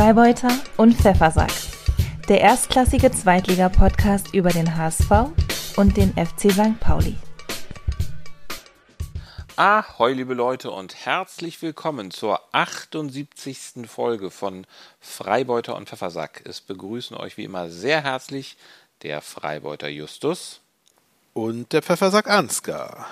[0.00, 1.52] Freibeuter und Pfeffersack.
[2.26, 5.10] Der erstklassige Zweitliga-Podcast über den HSV
[5.76, 6.80] und den FC St.
[6.80, 7.16] Pauli.
[9.56, 13.90] Ahoi, liebe Leute, und herzlich willkommen zur 78.
[13.90, 14.66] Folge von
[15.00, 16.44] Freibeuter und Pfeffersack.
[16.46, 18.56] Es begrüßen euch wie immer sehr herzlich
[19.02, 20.62] der Freibeuter Justus
[21.34, 23.06] und der Pfeffersack Ansgar.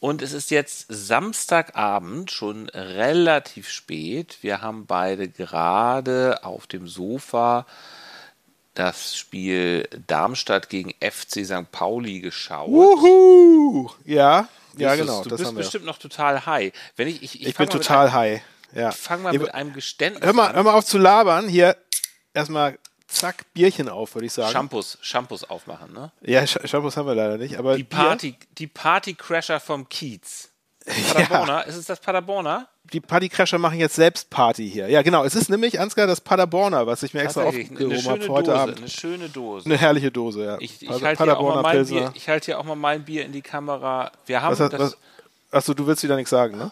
[0.00, 4.38] Und es ist jetzt Samstagabend, schon relativ spät.
[4.42, 7.66] Wir haben beide gerade auf dem Sofa
[8.74, 11.72] das Spiel Darmstadt gegen FC St.
[11.72, 12.70] Pauli geschaut.
[12.70, 13.90] Wuhu!
[14.04, 15.24] Ja, ja, genau.
[15.24, 16.72] Du bist bestimmt noch total high.
[16.94, 18.40] Wenn ich, ich, ich, ich bin total high.
[18.72, 18.90] Ja.
[18.90, 20.54] Ich fange mal mit einem Geständnis hör mal, an.
[20.54, 21.48] Hör mal auf zu labern.
[21.48, 21.76] Hier
[22.34, 24.52] erstmal zack, Bierchen auf, würde ich sagen.
[24.52, 26.12] Shampoos, Shampoos aufmachen, ne?
[26.22, 27.58] Ja, Sch Shampoos haben wir leider nicht.
[27.58, 28.46] Aber die Party, Bier?
[28.58, 30.50] die Partycrasher vom Kiez.
[31.12, 31.60] Paderborner, ja.
[31.60, 32.68] ist es das Paderborner?
[32.92, 34.88] Die Partycrasher machen jetzt selbst Party hier.
[34.88, 35.24] Ja, genau.
[35.24, 38.58] Es ist nämlich, Ansgar, das Paderborner, was ich mir extra aufgehoben habe für heute Dose,
[38.58, 38.78] Abend.
[38.78, 39.66] Eine schöne Dose.
[39.66, 40.56] Eine herrliche Dose, ja.
[40.60, 44.10] Ich, ich halte hier, halt hier, auch mal mein Bier in die Kamera.
[44.24, 44.96] Wir haben was das.
[45.50, 46.70] achso, du willst wieder nichts sagen, ne?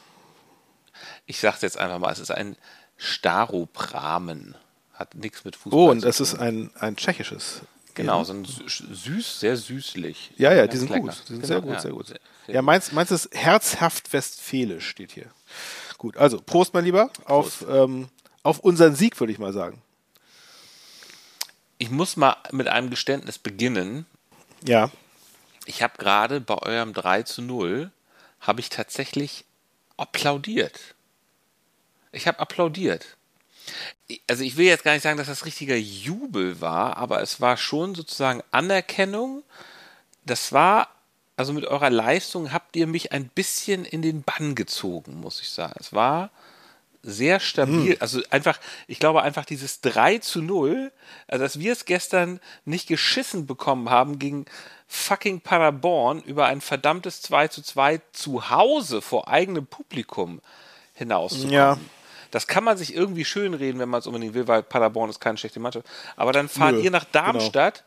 [1.27, 2.11] Ich sag's jetzt einfach mal.
[2.11, 2.57] Es ist ein
[2.97, 4.55] Staropramen.
[4.97, 7.61] Hat nichts mit Fußball Oh, und das ist ein, ein tschechisches.
[7.95, 10.33] Genau, so ein süß, sehr süßlich.
[10.37, 11.03] Ja, ja, die sind lecker.
[11.03, 11.23] gut.
[11.29, 12.07] Die sind genau, sehr gut, ja, sehr gut.
[12.09, 15.31] Sehr, sehr ja, meins, meins ist herzhaft westfälisch, steht hier.
[15.99, 18.09] Gut, also Prost, mein Lieber, auf, ähm,
[18.43, 19.83] auf unseren Sieg, würde ich mal sagen.
[21.79, 24.07] Ich muss mal mit einem Geständnis beginnen.
[24.63, 24.91] Ja.
[25.67, 27.91] Ich habe gerade bei eurem 3 zu 0,
[28.41, 29.45] habe ich tatsächlich
[29.97, 30.79] applaudiert.
[32.13, 33.16] Ich habe applaudiert
[34.29, 37.57] also ich will jetzt gar nicht sagen, dass das richtiger Jubel war, aber es war
[37.57, 39.43] schon sozusagen Anerkennung.
[40.25, 40.89] Das war,
[41.37, 45.51] also mit eurer Leistung habt ihr mich ein bisschen in den Bann gezogen, muss ich
[45.51, 45.75] sagen.
[45.79, 46.31] Es war
[47.03, 47.93] sehr stabil.
[47.93, 47.97] Hm.
[48.01, 48.59] Also einfach,
[48.89, 50.93] ich glaube einfach dieses 3 zu 0,
[51.29, 54.45] also dass wir es gestern nicht geschissen bekommen haben gegen
[54.89, 60.41] fucking Paderborn über ein verdammtes 2 zu 2 zu Hause vor eigenem Publikum
[60.95, 61.53] hinauszukommen.
[61.53, 61.79] Ja.
[62.37, 65.39] Das kann man sich irgendwie schönreden, wenn man es unbedingt will, weil Paderborn ist keine
[65.39, 65.87] schlechte Mannschaft.
[66.17, 67.25] Aber dann fahrt Nö, ihr nach genau.
[67.25, 67.85] Darmstadt,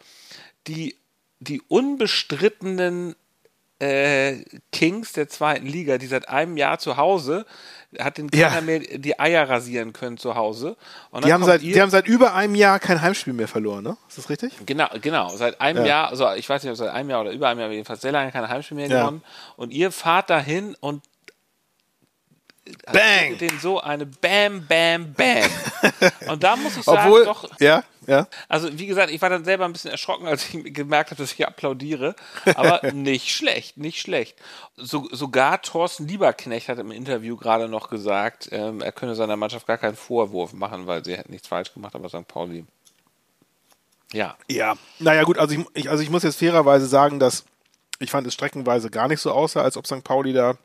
[0.64, 0.76] genau.
[0.80, 0.96] die,
[1.40, 3.16] die unbestrittenen
[3.78, 4.38] äh,
[4.72, 7.46] Kings der zweiten Liga, die seit einem Jahr zu Hause,
[8.00, 8.62] hat den keiner ja.
[8.62, 10.78] mehr die Eier rasieren können zu Hause.
[11.24, 13.98] die, haben seit, die haben seit über einem Jahr kein Heimspiel mehr verloren, ne?
[14.08, 14.54] Ist das richtig?
[14.66, 15.30] Genau, genau.
[15.30, 15.90] Seit einem ja.
[15.90, 18.12] Jahr, also ich weiß nicht, ob seit einem Jahr oder über einem Jahr, jedenfalls sehr
[18.12, 19.02] lange kein Heimspiel mehr ja.
[19.02, 19.22] gewonnen.
[19.58, 21.04] Und ihr fahrt dahin und
[22.92, 23.38] Bang!
[23.38, 25.50] den so eine Bam, Bam, Bam.
[26.30, 27.50] Und da muss ich sagen, Obwohl, doch.
[27.60, 28.28] Ja, ja.
[28.48, 31.34] Also, wie gesagt, ich war dann selber ein bisschen erschrocken, als ich gemerkt habe, dass
[31.34, 32.16] ich applaudiere.
[32.56, 34.38] Aber nicht schlecht, nicht schlecht.
[34.76, 39.68] So, sogar Thorsten Lieberknecht hat im Interview gerade noch gesagt, ähm, er könne seiner Mannschaft
[39.68, 42.28] gar keinen Vorwurf machen, weil sie hätten nichts falsch gemacht, aber St.
[42.28, 42.66] Pauli.
[44.12, 44.36] Ja.
[44.50, 44.76] Ja.
[44.98, 47.46] Naja, gut, also ich, ich, also ich muss jetzt fairerweise sagen, dass
[48.00, 50.04] ich fand es streckenweise gar nicht so aussah, als ob St.
[50.04, 50.56] Pauli da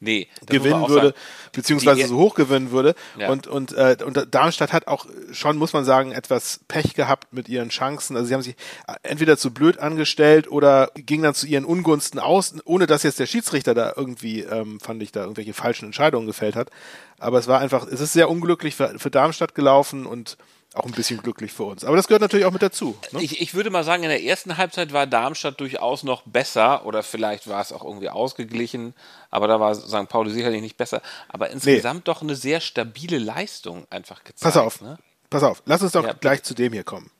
[0.00, 1.18] nee, gewinnen würde, sagen,
[1.52, 2.94] beziehungsweise die, so hoch gewinnen würde.
[3.18, 3.30] Ja.
[3.30, 7.48] Und, und, äh, und Darmstadt hat auch schon, muss man sagen, etwas Pech gehabt mit
[7.48, 8.16] ihren Chancen.
[8.16, 8.56] Also sie haben sich
[9.02, 13.26] entweder zu blöd angestellt oder ging dann zu ihren Ungunsten aus, ohne dass jetzt der
[13.26, 16.70] Schiedsrichter da irgendwie, ähm, fand ich, da irgendwelche falschen Entscheidungen gefällt hat.
[17.18, 20.36] Aber es war einfach, es ist sehr unglücklich für, für Darmstadt gelaufen und
[20.74, 21.84] auch ein bisschen glücklich für uns.
[21.84, 22.96] Aber das gehört natürlich auch mit dazu.
[23.12, 23.22] Ne?
[23.22, 27.02] Ich, ich würde mal sagen, in der ersten Halbzeit war Darmstadt durchaus noch besser oder
[27.02, 28.94] vielleicht war es auch irgendwie ausgeglichen,
[29.30, 30.08] aber da war St.
[30.08, 31.00] Pauli sicherlich nicht besser.
[31.28, 32.04] Aber insgesamt nee.
[32.04, 34.40] doch eine sehr stabile Leistung einfach gezeigt.
[34.40, 34.98] Pass auf, ne?
[35.30, 37.10] pass auf, lass uns doch ja, gleich zu dem hier kommen.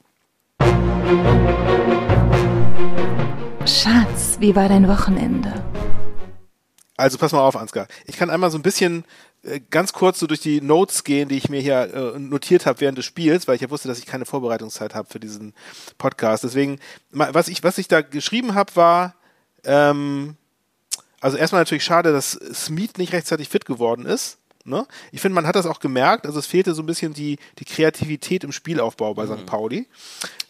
[3.66, 5.64] Schatz, wie war dein Wochenende?
[6.96, 7.88] Also pass mal auf, Ansgar.
[8.06, 9.04] Ich kann einmal so ein bisschen
[9.70, 12.98] ganz kurz so durch die Notes gehen, die ich mir hier äh, notiert habe während
[12.98, 15.54] des Spiels, weil ich ja wusste, dass ich keine Vorbereitungszeit habe für diesen
[15.98, 16.44] Podcast.
[16.44, 16.78] Deswegen,
[17.10, 19.14] was ich, was ich da geschrieben habe, war,
[19.64, 20.36] ähm,
[21.20, 24.38] also erstmal natürlich schade, dass Smith nicht rechtzeitig fit geworden ist.
[24.66, 24.86] Ne?
[25.12, 26.24] Ich finde, man hat das auch gemerkt.
[26.26, 29.38] Also es fehlte so ein bisschen die, die Kreativität im Spielaufbau bei mhm.
[29.38, 29.46] St.
[29.46, 29.86] Pauli.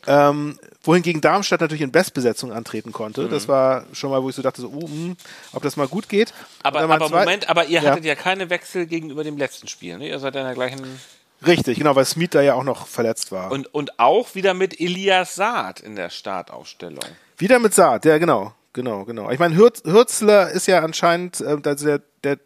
[0.07, 3.23] Ähm, wohingegen Darmstadt natürlich in Bestbesetzung antreten konnte.
[3.23, 3.31] Mhm.
[3.31, 5.17] Das war schon mal, wo ich so dachte, so, uh, mh, hm,
[5.53, 6.33] ob das mal gut geht.
[6.63, 7.91] Aber, aber Moment, aber ihr ja.
[7.91, 9.99] hattet ja keine Wechsel gegenüber dem letzten Spiel.
[9.99, 10.09] Ne?
[10.09, 11.01] Ihr seid in der gleichen.
[11.45, 13.51] Richtig, genau, weil Smith da ja auch noch verletzt war.
[13.51, 17.05] Und, und auch wieder mit Elias Saad in der Startaufstellung.
[17.37, 18.55] Wieder mit Saad, ja, genau.
[18.75, 19.31] Genau, genau.
[19.31, 22.39] Ich meine, Hürz, Hürzler ist ja anscheinend, äh, der, der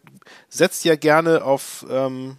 [0.47, 2.37] setzt ja gerne auf, ähm,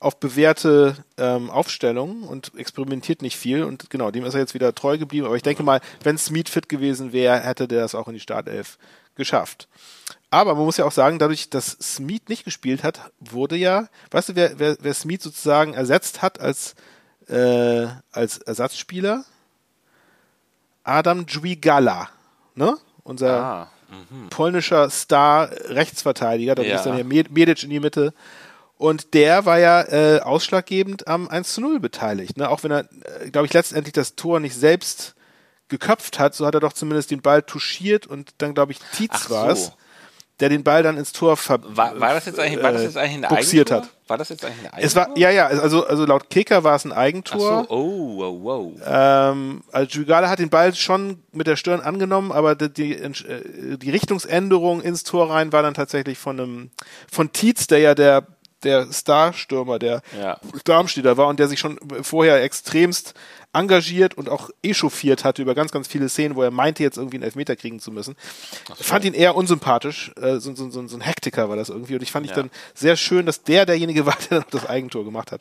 [0.00, 3.64] auf bewährte ähm, Aufstellungen und experimentiert nicht viel.
[3.64, 5.26] Und genau, dem ist er jetzt wieder treu geblieben.
[5.26, 8.20] Aber ich denke mal, wenn Smith fit gewesen wäre, hätte der das auch in die
[8.20, 8.78] Startelf
[9.14, 9.68] geschafft.
[10.30, 14.30] Aber man muss ja auch sagen, dadurch, dass Smith nicht gespielt hat, wurde ja, weißt
[14.30, 16.74] du, wer, wer, wer Smith sozusagen ersetzt hat als,
[17.28, 19.26] äh, als Ersatzspieler?
[20.82, 22.08] Adam Dźwigala,
[22.54, 22.78] ne?
[23.04, 23.70] Unser Ah,
[24.30, 26.76] polnischer Star Rechtsverteidiger, da Ja.
[26.76, 28.14] ist dann ja Med- Medic in die Mitte.
[28.78, 32.36] Und der war ja äh, ausschlaggebend am 1 zu 0 beteiligt.
[32.36, 32.48] Ne?
[32.48, 32.88] Auch wenn er,
[33.20, 35.14] äh, glaube ich, letztendlich das Tor nicht selbst
[35.68, 39.30] geköpft hat, so hat er doch zumindest den Ball touchiert und dann, glaube ich, Tietz
[39.30, 39.72] war es, so.
[40.42, 42.86] Der den Ball dann ins Tor ver War, war das jetzt eigentlich, war das äh,
[42.86, 43.76] jetzt eigentlich ein Eigentor?
[43.76, 43.88] hat.
[44.08, 44.84] War das jetzt eigentlich ein Eigentor?
[44.84, 47.66] Es war, ja, ja, also, also laut Kicker war es ein Ach Eigentor.
[47.68, 48.72] so, oh, wow, wow.
[48.84, 53.78] Ähm, also Jugala hat den Ball schon mit der Stirn angenommen, aber die, die, äh,
[53.78, 56.70] die Richtungsänderung ins Tor rein war dann tatsächlich von einem
[57.08, 58.26] von Tietz, der ja der
[58.64, 60.38] der Starstürmer der Ja.
[60.64, 63.14] Darmstädter war und der sich schon vorher extremst
[63.52, 67.16] engagiert und auch echauffiert hatte über ganz, ganz viele Szenen, wo er meinte, jetzt irgendwie
[67.16, 68.16] einen Elfmeter kriegen zu müssen.
[68.78, 72.02] Fand ihn eher unsympathisch, äh, so, so, so, so ein Hektiker war das irgendwie und
[72.02, 72.36] ich fand ich Ja.
[72.38, 75.40] dann sehr schön, dass der derjenige war, der dann das Eigentor gemacht hat.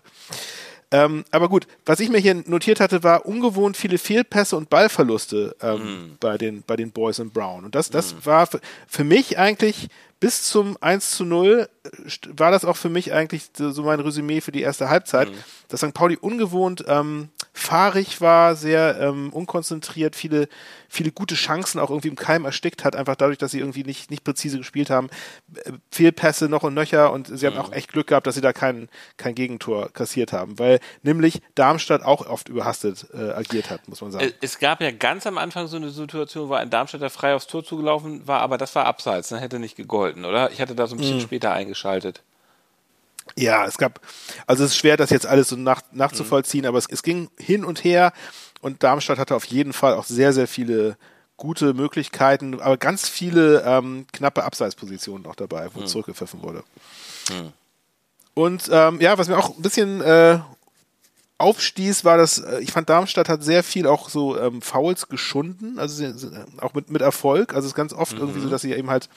[0.93, 5.55] Ähm, aber gut, was ich mir hier notiert hatte, war ungewohnt viele Fehlpässe und Ballverluste
[5.61, 7.63] ähm, bei, den, bei den Boys in Brown.
[7.63, 9.87] Und das, das war für, für mich eigentlich
[10.21, 11.89] bis zum 1 zu 0 äh,
[12.37, 15.27] war das auch für mich eigentlich so mein Resümee für die erste Halbzeit,
[15.67, 15.93] dass St.
[15.93, 20.47] Pauli ungewohnt ähm, fahrig war, sehr ähm, unkonzentriert, viele,
[20.87, 24.09] viele gute Chancen auch irgendwie im Keim erstickt hat, einfach dadurch, dass sie irgendwie nicht,
[24.09, 25.09] nicht präzise gespielt haben.
[25.55, 28.53] Äh, Fehlpässe noch und nöcher und sie haben auch echt Glück gehabt, dass sie da
[28.53, 34.01] kein, kein Gegentor kassiert haben, weil nämlich Darmstadt auch oft überhastet äh, agiert hat, muss
[34.01, 34.25] man sagen.
[34.25, 37.47] Äh, Es gab ja ganz am Anfang so eine Situation, wo ein Darmstädter frei aufs
[37.47, 39.39] Tor zugelaufen war, aber das war abseits, ne?
[39.39, 40.51] hätte nicht gegolten, oder?
[40.51, 41.21] Ich hatte da so ein bisschen Mhm.
[41.21, 42.21] später eingeschaltet.
[43.37, 44.01] Ja, es gab,
[44.47, 47.63] also es ist schwer, das jetzt alles so nach, nachzuvollziehen, aber es, es ging hin
[47.63, 48.13] und her
[48.61, 50.97] und Darmstadt hatte auf jeden Fall auch sehr, sehr viele
[51.37, 56.63] gute Möglichkeiten, aber ganz viele ähm, knappe Abseitspositionen noch dabei, wo zurückgepfiffen wurde.
[58.33, 60.39] Und ähm, ja, was mir auch ein bisschen äh,
[61.37, 65.79] aufstieß, war das, äh, ich fand Darmstadt hat sehr viel auch so ähm, Fouls geschunden,
[65.79, 67.53] also sie, sie, äh, auch mit, mit Erfolg.
[67.53, 69.09] Also es ist ganz oft irgendwie so, dass sie eben halt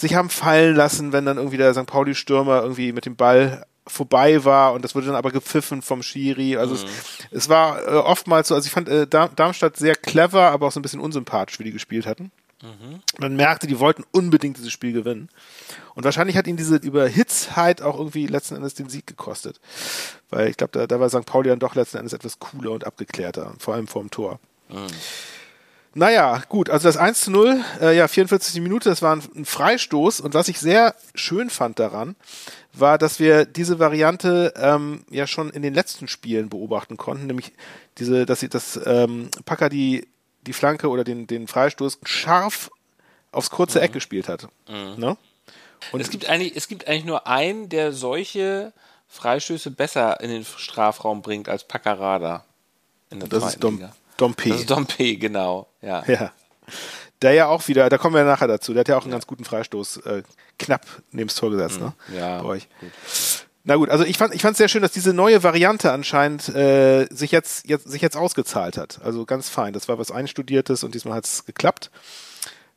[0.00, 1.86] sich haben fallen lassen, wenn dann irgendwie der St.
[1.86, 6.56] Pauli-Stürmer irgendwie mit dem Ball vorbei war und das wurde dann aber gepfiffen vom Schiri.
[6.56, 6.84] Also es,
[7.30, 10.72] es war äh, oftmals so, also ich fand äh, Darm Darmstadt sehr clever, aber auch
[10.72, 12.30] so ein bisschen unsympathisch, wie die gespielt hatten.
[13.18, 15.30] Man merkte, die wollten unbedingt dieses Spiel gewinnen.
[15.94, 19.60] Und wahrscheinlich hat ihnen diese Überhitzheit auch irgendwie letzten Endes den Sieg gekostet.
[20.28, 21.24] Weil ich glaube, da, da war St.
[21.24, 24.38] Pauli dann doch letzten Endes etwas cooler und abgeklärter, vor allem vorm Tor.
[25.92, 28.60] Naja, gut, also das 1 zu 0, äh, ja, 44.
[28.60, 30.20] Minute, das war ein, ein Freistoß.
[30.20, 32.14] Und was ich sehr schön fand daran,
[32.72, 37.52] war, dass wir diese Variante ähm, ja schon in den letzten Spielen beobachten konnten, nämlich
[37.98, 40.06] diese, dass sie das ähm, Packer die,
[40.46, 42.70] die Flanke oder den, den Freistoß scharf
[43.32, 44.48] aufs kurze Eck gespielt hat.
[44.96, 45.16] Ne?
[45.92, 48.72] Und es, gibt eigentlich, es gibt eigentlich nur einen, der solche
[49.08, 52.44] Freistöße besser in den Strafraum bringt als Paccarada.
[53.10, 53.96] In der das zweiten ist Dom, Liga.
[54.20, 54.50] Dompe.
[54.50, 55.68] Das ist Dompe, genau.
[55.82, 56.04] Ja.
[56.06, 56.32] Ja.
[57.22, 59.26] Der ja auch wieder, da kommen wir nachher dazu, der hat ja auch einen ganz
[59.26, 60.22] guten Freistoß äh,
[60.58, 61.92] knapp neben das Tor gesetzt, ne?
[62.16, 62.68] Ja, Bei euch.
[63.62, 67.06] Na gut, also ich fand ich fand sehr schön, dass diese neue Variante anscheinend äh,
[67.10, 69.00] sich jetzt, jetzt sich jetzt ausgezahlt hat.
[69.04, 69.74] Also ganz fein.
[69.74, 71.90] Das war was einstudiertes und diesmal hat es geklappt.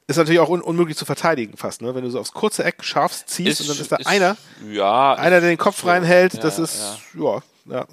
[0.07, 1.95] Ist natürlich auch un unmöglich zu verteidigen fast, ne?
[1.95, 4.35] Wenn du so aufs kurze Eck scharf ziehst und dann ist da einer,
[4.69, 7.41] ja, einer, der den Kopf so, reinhält, ja, das ist, ja, ja,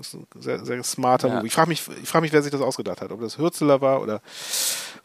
[0.00, 1.34] ist ein sehr, sehr smarter Ja.
[1.36, 1.46] Move.
[1.46, 3.12] Ich frage mich, ich frage mich, wer sich das ausgedacht hat.
[3.12, 4.20] Ob das Hürzeler war oder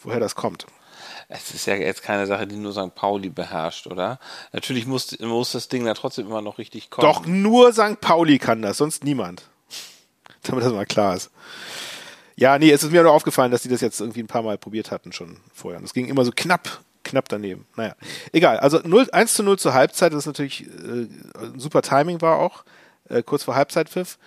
[0.02, 0.66] woher das kommt.
[1.28, 2.94] Es ist ja jetzt keine Sache, die nur St.
[2.94, 4.20] Pauli beherrscht, oder?
[4.54, 7.08] Natürlich muss, muss das Ding da trotzdem immer noch richtig kommen.
[7.08, 8.00] Doch nur St.
[8.00, 9.50] Pauli kann das, sonst niemand.
[10.44, 11.32] Damit das mal klar ist.
[12.36, 14.58] Ja, nee, es ist mir nur aufgefallen, dass die das jetzt irgendwie ein paar Mal
[14.58, 15.80] probiert hatten schon vorher.
[15.80, 17.66] Und es ging immer so knapp, knapp daneben.
[17.76, 17.96] Naja,
[18.32, 18.60] egal.
[18.60, 21.08] Also 0, 1 zu 0 zur Halbzeit, das ist natürlich äh,
[21.40, 22.66] ein super Timing war auch,
[23.10, 24.20] äh, kurz vor Halbzeitpfiff.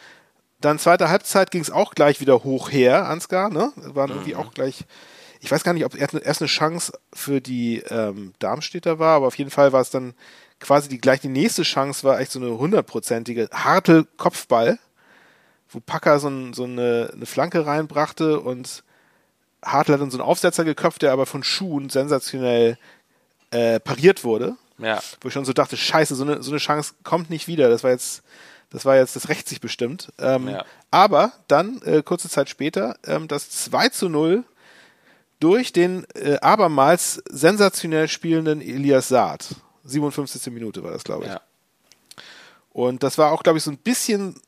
[0.61, 3.73] Dann zweite Halbzeit ging es auch gleich wieder hoch her, Ansgar, ne?
[3.77, 4.85] Waren irgendwie auch gleich,
[5.41, 9.39] ich weiß gar nicht, ob erst eine, Chance für die ähm, Darmstädter war, aber auf
[9.39, 10.15] jeden Fall war es dann
[10.59, 14.79] quasi die, gleich die nächste Chance war echt so eine hundertprozentige Hartel-Kopfball,
[15.71, 18.83] wo Packer so, ein, so eine, eine Flanke reinbrachte und
[19.65, 22.79] Hartl hat dann so einen Aufsetzer geköpft, der aber von Schuhen sensationell
[23.51, 24.57] äh, pariert wurde.
[24.79, 25.01] Ja.
[25.21, 27.69] Wo ich schon so dachte, scheiße, so eine, so eine Chance kommt nicht wieder.
[27.69, 28.23] Das war jetzt,
[28.71, 30.13] das war jetzt, das rächt sich bestimmt.
[30.19, 30.65] Ähm, Ja.
[30.91, 34.45] Aber dann, äh, kurze Zeit später, ähm, das 2 zu 0
[35.41, 39.55] durch den äh, abermals sensationell spielenden Elias Saad.
[39.85, 40.53] 57.
[40.53, 41.31] Minute war das, glaube ich.
[41.31, 41.41] Ja.
[42.73, 44.41] Und das war auch, glaube ich, so ein bisschen,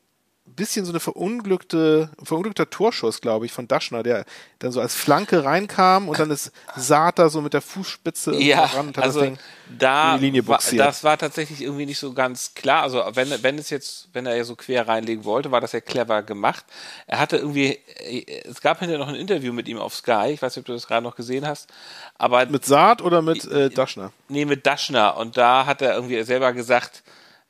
[0.51, 4.25] bisschen so eine verunglückte, verunglückter Torschuss, glaube ich, von Daschner, der
[4.59, 8.89] dann so als Flanke reinkam und dann ist Sata so mit der Fußspitze ja, ran
[8.89, 9.39] und hat also das Ding
[9.79, 10.87] da in die Linie war, boxiert.
[10.87, 12.83] das war tatsächlich irgendwie nicht so ganz klar.
[12.83, 15.81] Also wenn, wenn es jetzt, wenn er ja so quer reinlegen wollte, war das ja
[15.81, 16.65] clever gemacht.
[17.07, 17.79] Er hatte irgendwie,
[18.45, 20.73] es gab hinterher noch ein Interview mit ihm auf Sky, ich weiß nicht, ob du
[20.73, 21.69] das gerade noch gesehen hast,
[22.19, 24.13] aber mit Saat oder mit äh, Daschner?
[24.29, 27.03] nee, mit Daschner und da hat er irgendwie selber gesagt,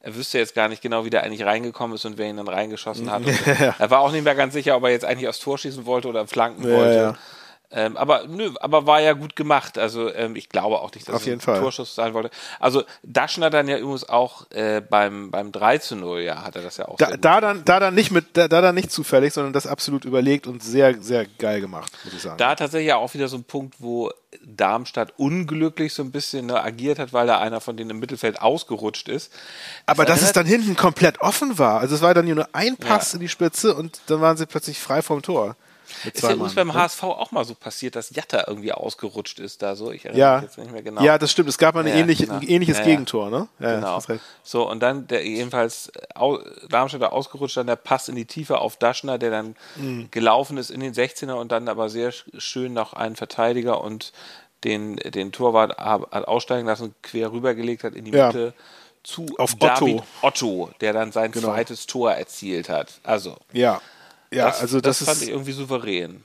[0.02, 2.48] er wüsste jetzt gar nicht genau, wie der eigentlich reingekommen ist und wer ihn dann
[2.48, 3.22] reingeschossen hat.
[3.46, 3.74] Ja.
[3.78, 6.08] Er war auch nicht mehr ganz sicher, ob er jetzt eigentlich aufs Tor schießen wollte
[6.08, 6.94] oder flanken Ja, wollte.
[6.94, 7.14] ja.
[7.72, 9.78] Ähm, aber nö, aber war ja gut gemacht.
[9.78, 11.60] Also ähm, ich glaube auch nicht, dass Auf es jeden ein Fall.
[11.60, 12.30] Torschuss sein wollte.
[12.58, 16.62] Also Daschner dann ja übrigens auch äh, beim, beim 3 zu 0, ja, hat er
[16.62, 19.32] das ja auch Da, da dann, da dann nicht mit, da, da dann nicht zufällig,
[19.32, 22.38] sondern das absolut überlegt und sehr, sehr geil gemacht, muss ich sagen.
[22.38, 24.10] Da tatsächlich auch wieder so ein Punkt, wo
[24.44, 28.40] Darmstadt unglücklich so ein bisschen ne, agiert hat, weil da einer von denen im Mittelfeld
[28.40, 29.32] ausgerutscht ist.
[29.86, 31.80] Aber dass es dann hinten komplett offen war.
[31.80, 33.16] Also es war dann nur ein Pass Ja.
[33.16, 35.56] in die Spitze und dann waren sie plötzlich frei vom Tor.
[36.12, 36.52] Ist ja Mann.
[36.54, 39.90] beim HSV auch mal so passiert, dass Jatta irgendwie ausgerutscht ist da so.
[39.92, 40.34] Ich erinnere Ja.
[40.36, 41.02] mich jetzt nicht mehr genau.
[41.02, 41.48] ja, das stimmt.
[41.48, 42.38] Es gab mal Ja, ähnliche, genau.
[42.38, 42.84] ein ähnliches Ja.
[42.84, 43.48] Gegentor, ne?
[43.58, 43.98] Ja, Genau.
[44.42, 48.58] So, und dann der jedenfalls äh, au, Darmstädter ausgerutscht, dann der Pass in die Tiefe
[48.58, 50.08] auf Daschner, der dann Mhm.
[50.10, 54.12] gelaufen ist in den 16er und dann aber sehr sch- schön noch einen Verteidiger und
[54.64, 58.10] den, den Torwart hat aussteigen lassen, quer rübergelegt hat in die.
[58.10, 58.52] Mitte
[59.02, 60.04] zu Auf David Otto.
[60.20, 61.48] Otto, der dann sein Genau.
[61.48, 63.00] zweites Tor erzielt hat.
[63.02, 63.80] Also, Ja.
[64.32, 66.22] Ja, das, also das, das, fand ist, ich irgendwie souverän.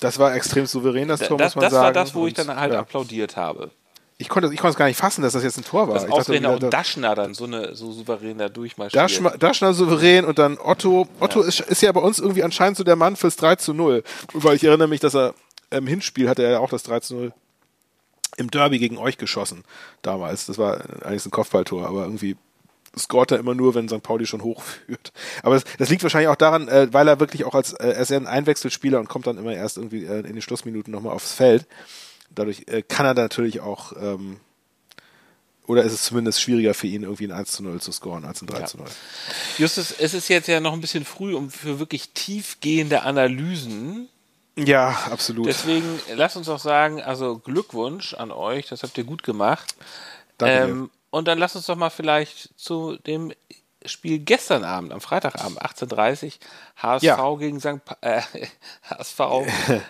[0.00, 1.84] das war extrem souverän, das Tor, Das, muss man das sagen.
[1.84, 2.80] war das, wo ich Und, dann halt ja.
[2.80, 3.70] applaudidiert habe.
[4.16, 5.94] Ich konnte, ich konnte es gar nicht fassen, dass das jetzt ein Tor war.
[5.94, 9.02] Dass ich dachte, ausgerechnet auch wieder- Daschner dann so, eine, so souverän da durchmarschiert.
[9.02, 11.08] Daschner, Daschner souverän und dann Otto.
[11.18, 14.04] Otto Ist, ist ja bei uns irgendwie anscheinend so der Mann fürs 3 zu 0.
[14.32, 15.34] Weil ich erinnere mich, dass er
[15.70, 17.32] im Hinspiel hatte er ja auch das 3 zu 0
[18.36, 19.64] im Derby gegen euch geschossen
[20.02, 20.46] damals.
[20.46, 22.36] Das war eigentlich ein Kopfballtor, aber irgendwie
[22.98, 24.02] scoret er immer nur, wenn St.
[24.02, 25.12] Pauli schon hochführt.
[25.42, 27.96] Aber das, das liegt wahrscheinlich auch daran, äh, weil er wirklich auch als, äh, er
[27.98, 31.12] ist ja ein Einwechselspieler und kommt dann immer erst irgendwie äh, in den Schlussminuten nochmal
[31.14, 31.66] aufs Feld.
[32.34, 34.38] Dadurch äh, kann er natürlich auch, ähm,
[35.66, 38.42] oder ist es zumindest schwieriger für ihn, irgendwie ein 1 zu 0 zu scoren als
[38.42, 38.66] ein 3 Ja.
[38.66, 38.86] zu 0.
[39.58, 44.08] Justus, es ist jetzt ja noch ein bisschen früh um für wirklich tiefgehende Analysen.
[44.56, 45.46] Ja, absolut.
[45.46, 49.74] Deswegen lass uns doch sagen, also Glückwunsch an euch, das habt ihr gut gemacht.
[50.38, 53.32] Danke Ähm, und dann lass uns doch mal vielleicht zu dem
[53.86, 56.38] Spiel gestern Abend, am Freitagabend, 18.30
[56.76, 57.34] HSV Ja.
[57.36, 57.84] gegen St.
[57.84, 58.22] Pa äh,
[58.90, 59.20] HSV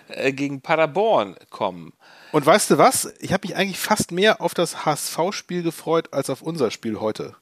[0.09, 1.93] äh, gegen Paderborn kommen.
[2.33, 3.15] Und weißt du was?
[3.21, 7.37] Ich habe mich eigentlich fast mehr auf das HSV-Spiel gefreut als auf unser Spiel heute.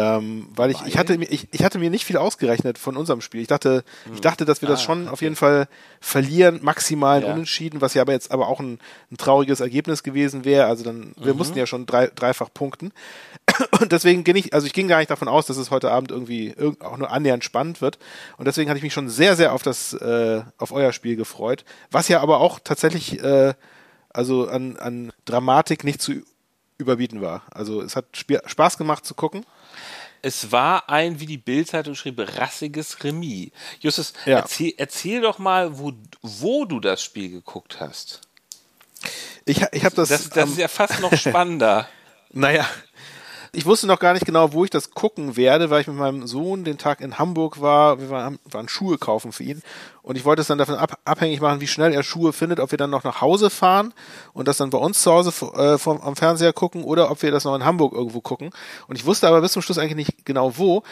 [0.00, 3.20] Ähm, weil ich, ich, hatte, mir- ich, ich hatte mir nicht viel ausgerechnet von unserem
[3.20, 3.40] Spiel.
[3.40, 3.82] Ich dachte,
[4.14, 5.66] ich dachte, dass wir das Ah, schon auf jeden Fall
[6.00, 7.32] verlieren, maximal Ja.
[7.32, 8.78] Unentschieden, was ja aber jetzt aber auch ein,
[9.10, 10.66] ein trauriges Ergebnis gewesen wäre.
[10.66, 11.38] Also dann, wir Mhm.
[11.38, 12.92] mussten ja schon drei, dreifach punkten.
[13.80, 16.10] Und deswegen ging ich, also ich ging gar nicht davon aus, dass es heute Abend
[16.12, 17.98] irgendwie irg- auch nur annähernd spannend wird.
[18.36, 21.64] Und deswegen hatte ich mich schon sehr, sehr auf das, äh, auf euer Spiel gefreut.
[21.90, 23.54] Was ja aber auch tatsächlich, äh,
[24.10, 26.12] also an, an Dramatik nicht zu
[26.78, 27.42] überbieten war.
[27.50, 29.44] Also es hat Spaß gemacht zu gucken.
[30.22, 33.50] Es war ein, wie die Bildzeitung schrieb, rassiges Remis.
[33.80, 34.38] Justus, Ja.
[34.40, 38.20] erzähl, erzähl doch mal, wo, wo du das Spiel geguckt hast.
[39.44, 41.88] Ich, ich habe das, Das, das ähm, ist ja fast noch spannender.
[42.30, 42.68] Naja,
[43.52, 46.26] ich wusste noch gar nicht genau, wo ich das gucken werde, weil ich mit meinem
[46.26, 48.00] Sohn den Tag in Hamburg war.
[48.00, 49.62] Wir waren, waren Schuhe kaufen für ihn.
[50.02, 52.70] Und ich wollte es dann davon ab, abhängig machen, wie schnell er Schuhe findet, ob
[52.70, 53.92] wir dann noch nach Hause fahren
[54.32, 57.30] und das dann bei uns zu Hause äh, vom, am Fernseher gucken oder ob wir
[57.30, 58.50] das noch in Hamburg irgendwo gucken.
[58.86, 60.82] Und ich wusste aber bis zum Schluss eigentlich nicht genau wo.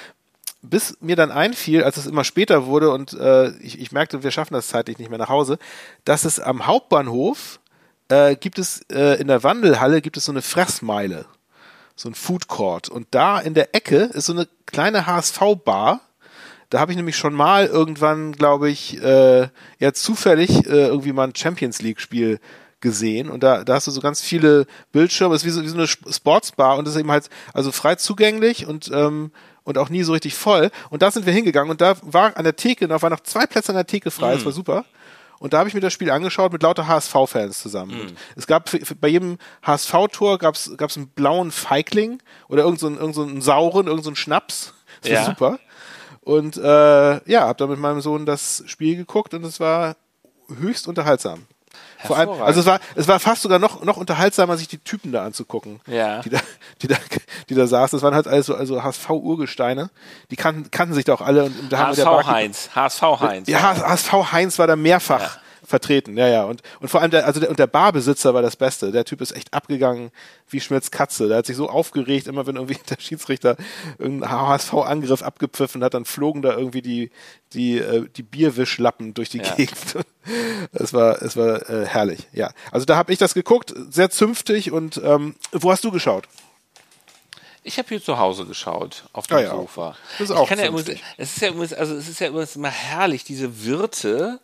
[0.63, 4.31] Bis mir dann einfiel, als es immer später wurde und äh, ich, ich merkte, wir
[4.31, 5.59] schaffen das zeitlich nicht mehr nach Hause,
[6.05, 7.61] dass es am Hauptbahnhof
[8.09, 11.27] äh, gibt es äh, in der Wandelhalle gibt es so eine Fressmeile
[11.97, 12.89] so ein Food Court.
[12.89, 16.01] Und da in der Ecke ist so eine kleine HSV-Bar.
[16.71, 19.49] Da habe ich nämlich schon mal irgendwann, glaube ich, äh,
[19.79, 22.39] ja zufällig äh, irgendwie mal ein Champions League-Spiel
[22.81, 23.31] gesehen.
[23.31, 25.35] Und da, da hast du so ganz viele Bildschirme.
[25.35, 27.73] Es ist wie so, wie so eine Sp- Sportsbar und das ist eben halt also
[27.73, 29.33] frei zugänglich und ähm,
[29.65, 30.71] und auch nie so richtig voll.
[30.91, 33.47] Und da sind wir hingegangen und da war an der Theke, da waren noch zwei
[33.47, 34.35] Plätze an der Theke frei.
[34.35, 34.85] Das war super.
[35.39, 38.01] Und da habe ich mir das Spiel angeschaut mit lauter HSV-Fans zusammen.
[38.01, 42.79] Und es gab für, für, bei jedem HSV-Tor gab es einen blauen Feigling oder irgendeinen
[42.79, 44.73] so einen- irgend so einen sauren, irgendeinen so einen Schnaps.
[45.03, 45.25] Das war Ja.
[45.27, 45.59] super.
[46.23, 49.97] Und äh, ja, habe da mit meinem Sohn das Spiel geguckt und es war
[50.59, 51.47] höchst unterhaltsam.
[52.07, 55.13] Vor allem, also es war, es war fast sogar noch, noch unterhaltsamer, sich die Typen
[55.13, 56.21] da anzugucken, Ja.
[56.23, 56.39] die da,
[56.83, 56.97] die da,
[57.49, 57.97] die da saßen.
[57.99, 59.91] Das waren halt also, also HSV-Urgesteine.
[60.31, 62.71] Die kannten, kannten sich da auch alle und da haben wir HSV der Barkeeper- Heinz.
[62.75, 63.49] HSV Heinz.
[63.49, 66.45] ja, HSV Heinz war da mehrfach, vertreten, ja, ja.
[66.45, 68.93] Und, und vor allem der, also der, und der Barbesitzer war das Beste.
[68.93, 70.11] Der Typ ist echt abgegangen
[70.49, 71.29] wie Schmitz Katze.
[71.29, 73.57] Der hat sich so aufgeregt, immer wenn irgendwie der Schiedsrichter
[73.99, 77.11] irgendeinen HSV-Angriff abgepfiffen hat, dann flogen da irgendwie die,
[77.53, 79.55] die, äh, die Bierwischlappen durch die ja.
[79.55, 79.77] Gegend.
[80.73, 82.51] Es war, es war äh, herrlich, ja.
[82.73, 86.27] Also da habe ich das geguckt, sehr zünftig und ähm, wo hast du geschaut?
[87.67, 89.51] Ich habe hier zu Hause geschaut, auf dem ah, ja.
[89.51, 89.97] Sofa.
[90.19, 90.79] Das ist auch ja immer,
[91.17, 94.39] es ist ja immer, also es ist ja immer herrlich, diese Wirte,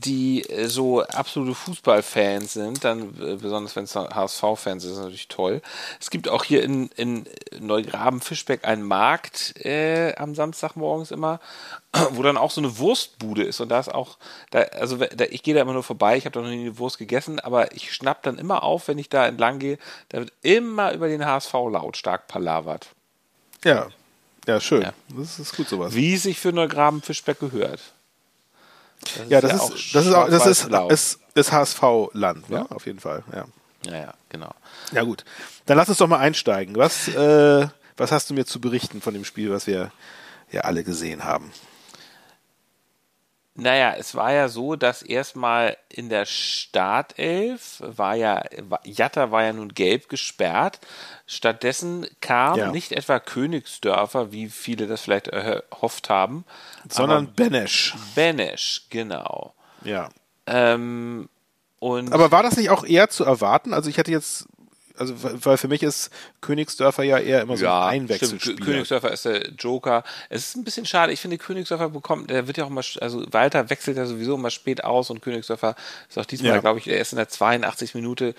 [0.00, 5.28] die äh, so absolute Fußballfans sind, dann äh, besonders wenn es HSV-Fans sind, ist natürlich
[5.28, 5.62] toll.
[6.00, 7.26] Es gibt auch hier in, in
[7.58, 11.40] Neugraben-Fischbeck einen Markt äh, am Samstagmorgens immer,
[12.10, 14.18] wo dann auch so eine Wurstbude ist und da ist auch,
[14.50, 16.78] da, also da, ich gehe da immer nur vorbei, ich habe da noch nie eine
[16.78, 20.32] Wurst gegessen, aber ich schnapp dann immer auf, wenn ich da entlang gehe, da wird
[20.42, 22.88] immer über den HSV lautstark palavert.
[23.64, 23.88] Ja,
[24.46, 24.82] ja, schön.
[24.82, 24.92] Ja.
[25.16, 25.94] Das ist gut sowas.
[25.94, 27.80] Wie sich für Neugraben-Fischbeck gehört.
[29.04, 32.56] Das ja, das, ist, ist das ist auch, das ist, ist, ist HSV-Land, ne?
[32.56, 32.66] Ja.
[32.74, 33.44] Auf jeden Fall, ja.
[33.86, 34.50] Ja, ja, genau.
[34.92, 35.24] Ja, gut.
[35.66, 36.76] Dann lass uns doch mal einsteigen.
[36.76, 39.90] Was, äh, was hast du mir zu berichten von dem Spiel, was wir
[40.50, 41.52] ja alle gesehen haben?
[43.56, 48.42] Naja, es war ja so, dass erstmal in der Startelf war ja,
[48.82, 50.80] Jatta war ja nun gelb gesperrt.
[51.26, 52.70] Stattdessen kam ja.
[52.72, 56.44] nicht etwa Königsdörfer, wie viele das vielleicht erhofft haben,
[56.88, 57.94] sondern Benesch.
[58.16, 59.54] Benesch, genau.
[59.84, 60.08] Ja.
[60.46, 61.28] Ähm,
[61.80, 63.74] aber war das nicht auch eher zu erwarten?
[63.74, 64.46] Also ich hätte jetzt
[64.96, 66.10] also weil für mich ist
[66.40, 68.56] Königsdörfer ja eher immer so ja, ein Einwechselspiel.
[68.56, 70.04] Königsdörfer ist der Joker.
[70.28, 71.12] Es ist ein bisschen schade.
[71.12, 74.50] Ich finde, Königsdörfer bekommt, der wird ja auch immer, also Walter wechselt ja sowieso immer
[74.50, 75.74] spät aus und Königsdörfer
[76.08, 76.60] ist auch diesmal, ja.
[76.60, 78.34] glaube ich, erst in der 82 Minute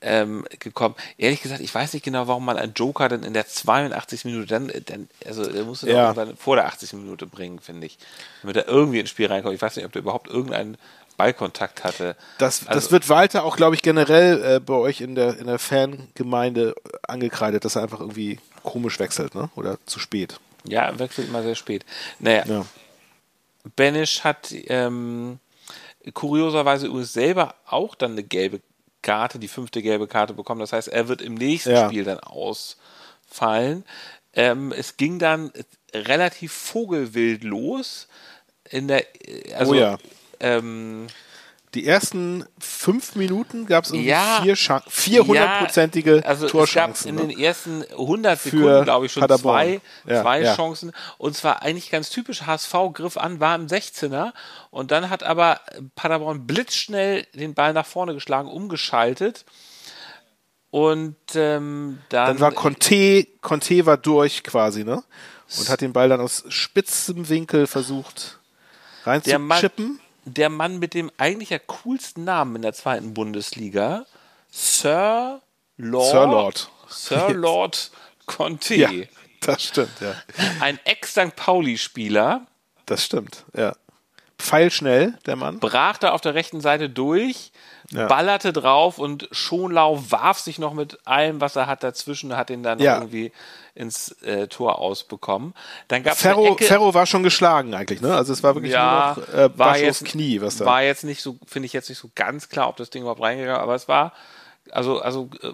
[0.00, 0.94] ähm, gekommen.
[1.16, 4.46] Ehrlich gesagt, ich weiß nicht genau, warum man einen Joker dann in der 82 Minute
[4.46, 6.12] dann, dann also der musste ja.
[6.14, 7.98] dann vor der 80 Minute bringen, finde ich.
[8.42, 9.54] Damit er irgendwie ins Spiel reinkommt.
[9.54, 10.76] Ich weiß nicht, ob der überhaupt irgendeinen
[11.18, 12.16] Ballkontakt hatte.
[12.38, 15.48] Das, also, das wird Walter auch, glaube ich, generell äh, bei euch in der, in
[15.48, 19.50] der Fangemeinde angekreidet, dass er einfach irgendwie komisch wechselt, ne?
[19.56, 20.38] Oder zu spät.
[20.64, 21.84] Ja, wechselt immer sehr spät.
[22.20, 22.44] Naja.
[22.46, 22.64] Ja.
[23.74, 25.40] Benisch hat ähm,
[26.14, 28.60] kurioserweise übrigens selber auch dann eine gelbe
[29.02, 30.60] Karte, die fünfte gelbe Karte bekommen.
[30.60, 31.88] Das heißt, er wird im nächsten ja.
[31.88, 33.84] Spiel dann ausfallen.
[34.34, 35.50] Ähm, es ging dann
[35.92, 38.06] relativ vogelwild los.
[38.70, 39.04] In der,
[39.56, 39.98] also oh ja
[40.40, 41.08] ähm,
[41.74, 47.10] die ersten fünf Minuten gab es ja, vier vierhundertprozentige ja, also Torchancen.
[47.10, 47.34] Es gab in ne?
[47.34, 49.54] den ersten 100 Sekunden, glaube ich, schon Paderborn.
[49.54, 50.56] zwei, ja, zwei ja.
[50.56, 50.92] Chancen.
[51.18, 54.32] Und zwar eigentlich ganz typisch, HSV griff an, war im 16er.
[54.70, 55.60] Und dann hat aber
[55.94, 59.44] Paderborn blitzschnell den Ball nach vorne geschlagen, umgeschaltet.
[60.70, 65.02] Und ähm, dann, dann war Conte, Conte war durch quasi, ne?
[65.58, 68.38] Und hat den Ball dann aus spitzem Winkel versucht
[69.04, 69.98] reinzuchippen
[70.34, 74.06] der Mann mit dem eigentlich ja coolsten Namen in der zweiten Bundesliga,
[74.50, 75.40] Sir
[75.76, 76.10] Lord.
[76.10, 76.70] Sir Lord.
[76.88, 77.90] Sir Lord
[78.26, 78.74] Conte.
[78.74, 78.90] Ja,
[79.40, 80.14] das stimmt, ja.
[80.60, 81.36] Ein Ex-St.
[81.36, 82.46] Pauli-Spieler.
[82.86, 83.74] Das stimmt, ja.
[84.38, 85.58] Pfeilschnell, der Mann.
[85.58, 87.52] Brach da auf der rechten Seite durch,
[87.90, 88.06] ja.
[88.06, 92.62] ballerte drauf und Schonlau warf sich noch mit allem, was er hat, dazwischen, hat ihn
[92.62, 92.96] dann ja.
[92.96, 93.32] irgendwie
[93.74, 95.54] ins äh, Tor ausbekommen.
[95.88, 98.14] Dann gab's Ferro, Ferro war schon geschlagen eigentlich, ne?
[98.14, 100.66] Also es war wirklich ja, nur noch äh, war jetzt, Knie, was da.
[100.66, 103.22] War jetzt nicht so, finde ich jetzt nicht so ganz klar, ob das Ding überhaupt
[103.22, 104.12] reingegangen, aber es war,
[104.70, 105.52] also, also äh,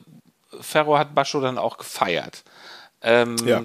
[0.61, 2.43] Ferro hat Bascho dann auch gefeiert.
[3.03, 3.65] Ähm, ja.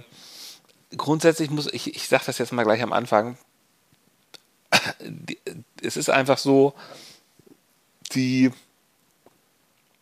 [0.96, 3.38] Grundsätzlich muss ich, ich sage das jetzt mal gleich am Anfang,
[5.82, 6.74] es ist einfach so,
[8.16, 8.52] die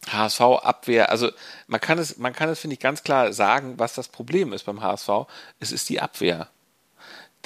[0.08, 1.30] HSV-Abwehr, also
[1.68, 4.66] man kann es, man kann es, finde ich, ganz klar sagen, was das Problem ist
[4.66, 5.10] beim HSV.
[5.60, 6.50] Es ist die Abwehr.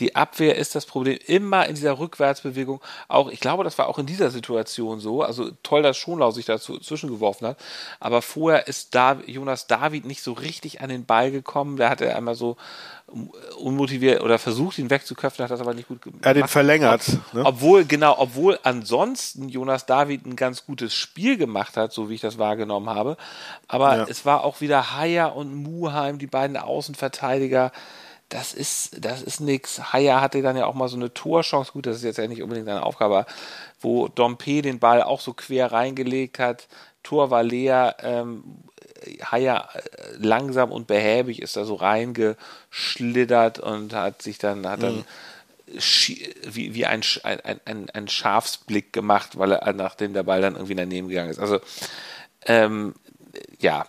[0.02, 2.82] Die Abwehr ist das Problem immer in dieser Rückwärtsbewegung.
[3.08, 5.22] Auch, ich glaube, das war auch in dieser Situation so.
[5.22, 7.58] Also toll, dass Schonlau sich dazu zwischengeworfen hat.
[8.00, 11.78] Aber vorher ist da Jonas David nicht so richtig an den Ball gekommen.
[11.78, 12.58] Da hat er einmal so
[13.58, 16.26] unmotiviert oder versucht, ihn wegzuköpfen, hat das aber nicht gut gemacht.
[16.26, 17.06] Er hat ihn verlängert.
[17.34, 17.46] ne?
[17.46, 22.22] Obwohl, genau, obwohl ansonsten Jonas David ein ganz gutes Spiel gemacht hat, so wie ich
[22.22, 23.18] das wahrgenommen habe.
[23.68, 24.06] Aber ja.
[24.10, 27.72] es war auch wieder Haier und Muheim, die beiden Außenverteidiger
[28.32, 29.92] das ist, das ist nix.
[29.92, 32.42] Haya hatte dann ja auch mal so eine Torchance, gut, das ist jetzt ja nicht
[32.42, 33.26] unbedingt seine Aufgabe,
[33.82, 36.68] wo Dompe den Ball auch so quer reingelegt hat.
[37.04, 38.44] Tor war leer, ähm,
[39.22, 39.82] Haya äh,
[40.18, 45.04] langsam und behäbig ist da so reingeschlittert und hat sich dann, hat dann mhm.
[46.48, 50.76] wie, wie ein, ein, ein, ein Schafsblick gemacht, weil er, nachdem der Ball dann irgendwie
[50.76, 51.40] daneben gegangen ist.
[51.40, 51.60] Also,
[52.46, 52.96] ähm,
[53.60, 53.88] ja,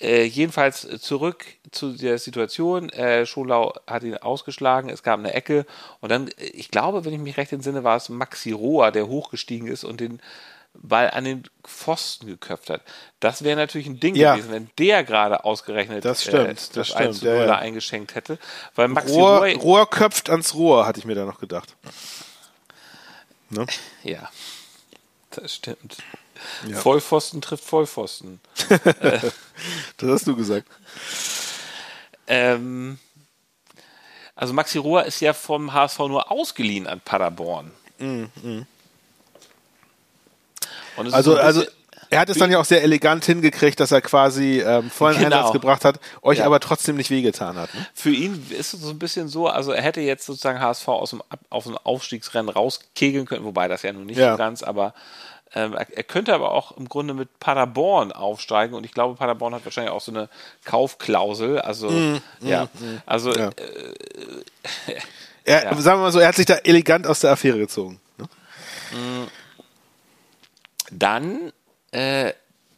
[0.00, 2.88] äh, jedenfalls zurück zu der Situation.
[2.90, 5.66] Äh, Scholau hat ihn ausgeschlagen, es gab eine Ecke
[6.00, 9.08] und dann, äh, ich glaube, wenn ich mich recht entsinne, war es Maxi Rohr, der
[9.08, 10.20] hochgestiegen ist und den
[10.74, 12.82] Ball an den Pfosten geköpft hat.
[13.20, 14.34] Das wäre natürlich ein Ding Ja.
[14.34, 17.40] gewesen, wenn der gerade ausgerechnet Das stimmt, äh, das das stimmt, 1 zu 0 ja,
[17.40, 17.46] ja.
[17.46, 18.38] da eingeschenkt hätte.
[18.74, 21.74] Weil Maxi Rohr, Rohr, Rohr köpft ans Rohr, hatte ich mir da noch gedacht.
[23.50, 23.66] Ne?
[24.04, 24.28] ja,
[25.30, 25.96] das stimmt.
[26.66, 26.76] Ja.
[26.76, 28.40] Vollpfosten trifft Vollpfosten.
[29.96, 30.68] Das hast du gesagt.
[32.28, 32.98] Ähm,
[34.36, 37.72] also Maxi Rohr ist ja vom HSV nur ausgeliehen an Paderborn.
[37.98, 38.28] Es
[41.06, 41.64] ist Also, also
[42.10, 45.36] er hat es dann ja auch sehr elegant hingekriegt, dass er quasi ähm, vollen Genau.
[45.38, 46.46] Einsatz gebracht hat, euch Ja.
[46.46, 47.74] aber trotzdem nicht wehgetan hat.
[47.74, 47.86] Ne?
[47.94, 51.10] für ihn ist es so ein bisschen so, also er hätte jetzt sozusagen HSV aus
[51.10, 54.32] dem, aus dem Aufstiegsrennen rauskegeln können, wobei das ja nun nicht Ja.
[54.32, 54.94] so ganz, aber
[55.54, 59.54] ähm, er, er könnte aber auch im Grunde mit Paderborn aufsteigen und ich glaube, Paderborn
[59.54, 60.28] hat wahrscheinlich auch so eine
[60.64, 61.90] Kaufklausel, also
[62.40, 62.68] ja,
[63.06, 63.48] also Ja.
[63.48, 63.94] Äh,
[65.48, 65.80] Er, Ja.
[65.80, 67.98] Sagen wir mal so, er hat sich da elegant aus der Affäre gezogen.
[68.18, 68.28] Ne?
[70.90, 71.52] Dann,
[71.90, 72.34] äh,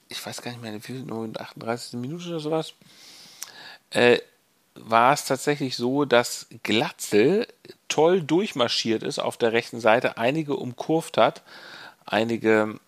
[0.09, 1.95] ich weiß gar nicht mehr, wie viel, nur in der 38.
[1.95, 2.75] Minute oder sowas,
[3.91, 4.19] äh,
[4.75, 7.49] war es tatsächlich so, dass Glatzel
[7.89, 11.43] toll durchmarschiert ist auf der rechten Seite, einige umkurvt hat,
[12.11, 12.79] einige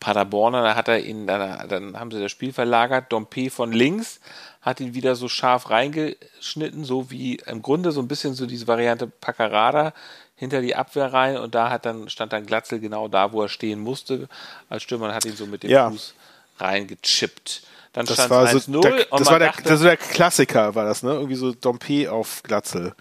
[0.00, 4.20] Paderborner, da hat er ihn, dann, dann haben sie das Spiel verlagert, Dompe von links
[4.62, 8.66] hat ihn wieder so scharf reingeschnitten, so wie im Grunde so ein bisschen so diese
[8.66, 9.92] Variante Paccarada
[10.36, 13.48] hinter die Abwehr rein und da hat dann, stand dann Glatzel genau da, wo er
[13.48, 14.28] stehen musste
[14.68, 15.90] als Stürmer und hat ihn so mit dem Ja.
[15.90, 16.14] Fuß
[16.58, 17.62] reingechippt.
[17.92, 19.88] Dann Das stand war es so 1-0 der, und das war der, dachte, das war
[19.88, 21.12] der Klassiker, war das, ne?
[21.12, 22.94] Irgendwie so Dompe auf Glatzel.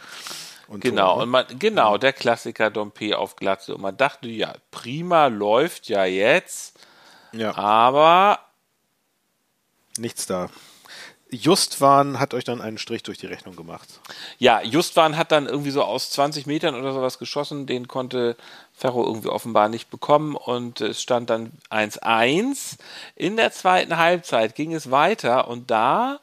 [0.69, 1.23] Und Genau, Tor, ne?
[1.23, 3.75] und man, genau, der Klassiker Dompe auf Glatze.
[3.75, 6.79] Und man dachte, ja, prima, läuft ja jetzt,
[7.31, 8.39] Ja, aber
[9.97, 10.49] nichts da.
[11.31, 13.87] Justwan hat euch dann einen Strich durch die Rechnung gemacht.
[14.39, 18.35] ja, Justwan hat dann irgendwie so aus 20 Metern oder sowas geschossen, den konnte
[18.73, 22.77] Ferro irgendwie offenbar nicht bekommen und es stand dann 1-1.
[23.15, 26.19] In der zweiten Halbzeit ging es weiter und da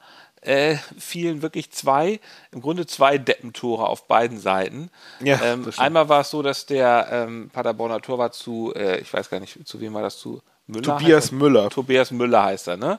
[0.46, 2.20] äh, fielen wirklich zwei,
[2.52, 4.90] im Grunde zwei Deppentore auf beiden Seiten.
[5.20, 9.28] Ja, ähm, einmal war es so, dass der ähm, Paderborner Torwart zu, äh, ich weiß
[9.30, 10.42] gar nicht, zu wem war das zu?
[10.68, 10.82] Müller?
[10.98, 11.34] Tobias er?
[11.36, 11.70] Müller.
[11.70, 12.98] Tobias Müller heißt er, ne?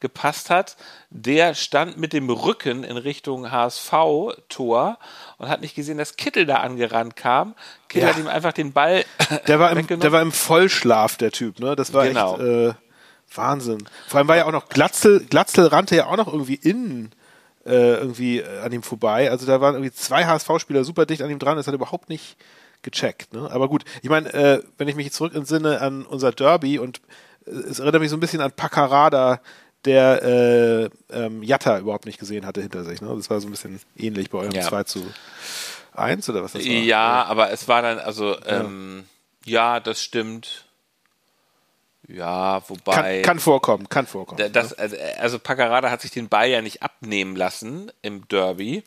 [0.00, 0.76] Gepasst hat.
[1.10, 4.98] Der stand mit dem Rücken in Richtung HSV-Tor
[5.38, 7.54] und hat nicht gesehen, dass Kittel da angerannt kam.
[7.88, 8.14] Kittel Ja.
[8.14, 9.04] hat ihm einfach den Ball
[9.46, 11.76] Der war, im, der war im Vollschlaf, der Typ, ne?
[11.76, 12.34] Das war Genau.
[12.34, 12.74] echt äh,
[13.36, 13.84] Wahnsinn.
[14.08, 17.12] Vor allem war ja auch noch Glatzel, Glatzel rannte ja auch noch irgendwie innen
[17.64, 19.30] äh, irgendwie äh, an ihm vorbei.
[19.30, 22.08] Also da waren irgendwie zwei HSV-Spieler super dicht an ihm dran, das hat er überhaupt
[22.08, 22.36] nicht
[22.82, 23.32] gecheckt.
[23.32, 23.48] Ne?
[23.50, 27.00] Aber gut, ich meine, äh, wenn ich mich zurück entsinne an unser Derby und
[27.46, 29.40] äh, es erinnert mich so ein bisschen an Paccarada,
[29.84, 33.00] der äh, ähm, Jatta überhaupt nicht gesehen hatte hinter sich.
[33.00, 33.12] Ne?
[33.16, 34.62] Das war so ein bisschen ähnlich bei eurem Ja.
[34.62, 35.04] 2 zu
[35.94, 36.70] 1 oder was das war.
[36.72, 39.04] Ja, aber es war dann, also, ähm,
[39.44, 40.66] ja, das stimmt.
[42.08, 42.92] Ja, wobei.
[43.20, 44.38] Kann, kann vorkommen, kann vorkommen.
[44.38, 48.82] Da- das, also, also Paccarada hat sich den Ball ja nicht abnehmen lassen im Derby.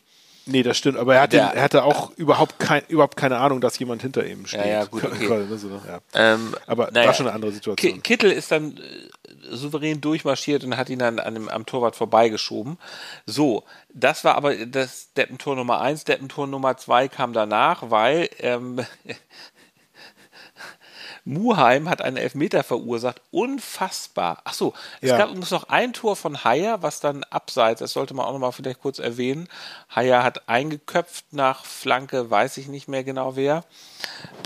[0.47, 3.37] Nee, das stimmt, aber er, hat Der- den, er hatte auch überhaupt, kein, überhaupt keine
[3.37, 4.63] Ahnung, dass jemand hinter ihm steht.
[4.65, 5.25] ja, gut, okay.
[5.25, 5.99] Gerade, ne, so, ja.
[6.13, 7.93] Ähm, Aber naja, war schon eine andere Situation.
[7.93, 11.95] Ki- Kittel ist dann äh, souverän durchmarschiert und hat ihn dann an dem, am Torwart
[11.95, 12.77] vorbeigeschoben.
[13.25, 16.03] So, das war aber das Deppentor Nummer eins.
[16.03, 18.85] Deppentor Nummer zwei kam danach, weil ähm,
[21.25, 23.19] Muheim hat einen Elfmeter verursacht.
[23.31, 24.41] Unfassbar.
[24.43, 25.17] Ach so, es Ja.
[25.17, 28.39] gab übrigens noch ein Tor von Haier, was dann abseits, das sollte man auch noch
[28.39, 29.49] mal vielleicht kurz erwähnen.
[29.93, 33.63] Haier hat eingeköpft nach Flanke, weiß ich nicht mehr genau wer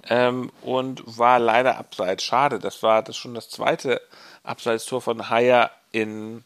[0.10, 2.24] ähm, und war leider abseits.
[2.24, 4.02] Schade, das war das schon das zweite
[4.44, 6.44] Abseitstor von Haier in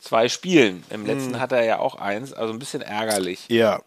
[0.00, 0.82] zwei Spielen.
[0.90, 1.40] Im letzten Hm.
[1.40, 3.44] hat er ja auch eins, also ein bisschen ärgerlich.
[3.48, 3.80] Ja.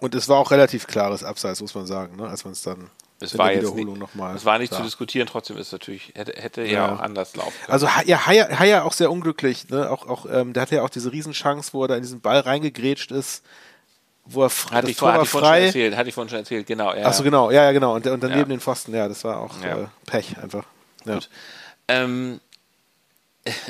[0.00, 2.26] Und es war auch relativ klares Abseits, muss man sagen, ne?
[2.28, 2.90] als man es dann
[3.22, 4.34] Es war jetzt nicht, nochmal.
[4.34, 4.78] es war nicht sah.
[4.78, 6.72] zu diskutieren, trotzdem ist natürlich, hätte, hätte ja.
[6.72, 6.94] Ja.
[6.94, 7.72] auch anders laufen können.
[7.72, 9.68] Also ja, Haier, Haier auch sehr unglücklich.
[9.68, 9.90] Ne?
[9.90, 12.40] Auch, auch, ähm, der hatte ja auch diese Riesenchance, wo er da in diesen Ball
[12.40, 13.44] reingegrätscht ist,
[14.24, 15.66] wo er frei, hatte ich, vor, hatte war ich vorhin schon frei.
[15.66, 16.94] erzählt, hatte ich vorhin schon erzählt, genau.
[16.94, 17.06] Ja.
[17.06, 17.94] Achso, genau, ja, ja, genau.
[17.94, 20.64] Und, und dann neben den Pfosten, ja, das war auch äh, Pech einfach.
[21.04, 21.18] Ja.
[21.88, 22.40] Ähm,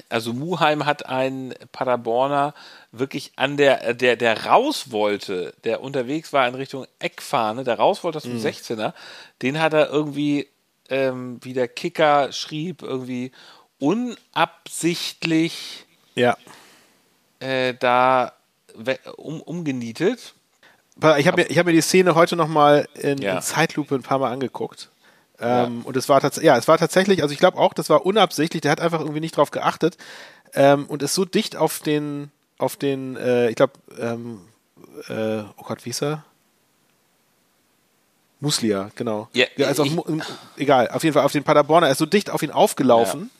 [0.09, 2.55] also Muheim hat einen Paderborner
[2.91, 8.05] wirklich an der, der, der raus wollte, der unterwegs war in Richtung Eckfahne, der raus
[8.05, 8.93] wollte aus dem 16er,
[9.41, 10.49] den hat er irgendwie,
[10.91, 13.33] ähm, wie der Kicker schrieb, irgendwie
[13.79, 16.37] unabsichtlich ja.
[17.41, 18.35] äh, da
[19.17, 20.35] um, umgenietet.
[21.19, 23.37] Ich habe mir, ich hab mir die Szene heute nochmal in, Ja.
[23.37, 24.91] in Zeitlupe ein paar Mal angeguckt.
[25.42, 28.07] Ähm, Und es war tatsächlich, ja, es war tatsächlich, also ich glaube auch, das war
[28.07, 29.96] unabsichtlich, der hat einfach irgendwie nicht drauf geachtet.
[30.55, 34.40] ähm, und ist so dicht auf den, auf den, äh, ich glaube, ähm,
[35.09, 36.24] äh, oh Gott, wie ist er?
[38.40, 39.28] Muslia, genau.
[39.57, 40.24] Ja, also auf, ich-
[40.57, 43.31] egal, auf jeden Fall auf den Paderborner, er ist so dicht auf ihn aufgelaufen.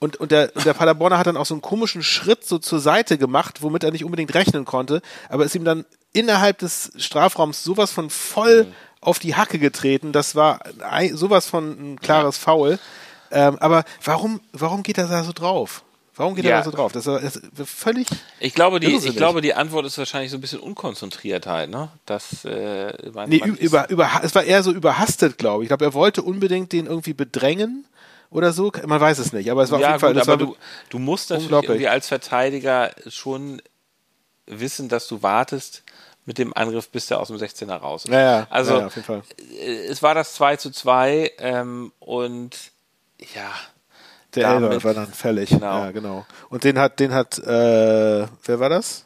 [0.00, 2.78] Und, und, der, und der Paderborner hat dann auch so einen komischen Schritt so zur
[2.78, 7.64] Seite gemacht, womit er nicht unbedingt rechnen konnte, aber ist ihm dann innerhalb des Strafraums
[7.64, 8.66] sowas von voll
[9.04, 10.12] auf die Hacke getreten.
[10.12, 10.60] Das war
[11.12, 12.78] sowas von ein klares Foul.
[13.30, 15.82] Ähm, aber warum, warum geht er da so drauf?
[16.16, 16.58] Warum geht er Ja.
[16.58, 16.92] da so drauf?
[16.92, 18.06] Das ist völlig.
[18.38, 21.88] Ich glaube, die, ich glaube, die Antwort ist wahrscheinlich so ein bisschen Unkonzentriertheit, ne?
[22.06, 25.66] Das, äh, man, Nee, man über, über, es war eher so überhastet, glaube ich.
[25.66, 27.84] Ich glaube, er wollte unbedingt den irgendwie bedrängen
[28.30, 28.70] oder so.
[28.86, 30.12] Man weiß es nicht, aber es war ja, auf jeden Fall.
[30.12, 30.56] gut, das aber du,
[30.90, 33.60] du musst natürlich irgendwie als Verteidiger schon
[34.46, 35.82] wissen, dass du wartest
[36.24, 39.22] mit dem Angriff, bis der aus dem 16er raus ja, ja, also, ja, ja,
[39.58, 42.56] äh, es war das 2 zu 2 ähm, und
[43.34, 43.50] ja,
[44.34, 45.50] Der Elber war dann fällig.
[45.50, 45.84] Genau.
[45.84, 46.26] Ja, genau.
[46.48, 49.04] Und den hat, den hat, äh, wer war das?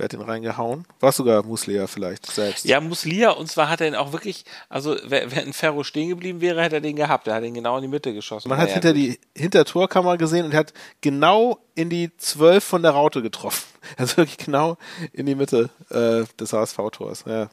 [0.00, 0.86] Wer hat den reingehauen?
[1.00, 2.64] War sogar Muslia vielleicht selbst.
[2.64, 6.40] Ja, Muslia, und zwar hat er ihn auch wirklich, also wer, wenn Ferro stehen geblieben
[6.40, 7.28] wäre, hätte er den gehabt.
[7.28, 8.48] Er hat ihn genau in die Mitte geschossen.
[8.48, 13.20] Man hat hinter die Hintertorkammer gesehen und hat genau in die 12 von der Raute
[13.20, 13.62] getroffen.
[13.96, 14.76] Also wirklich genau
[15.12, 17.24] in die Mitte äh, des HSV-Tors.
[17.26, 17.50] Ja.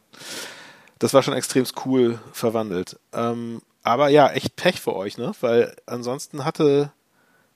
[0.99, 2.97] Das war schon extrem cool verwandelt.
[3.13, 5.33] Ähm, aber ja, echt Pech für euch, ne?
[5.41, 6.91] Weil ansonsten hatte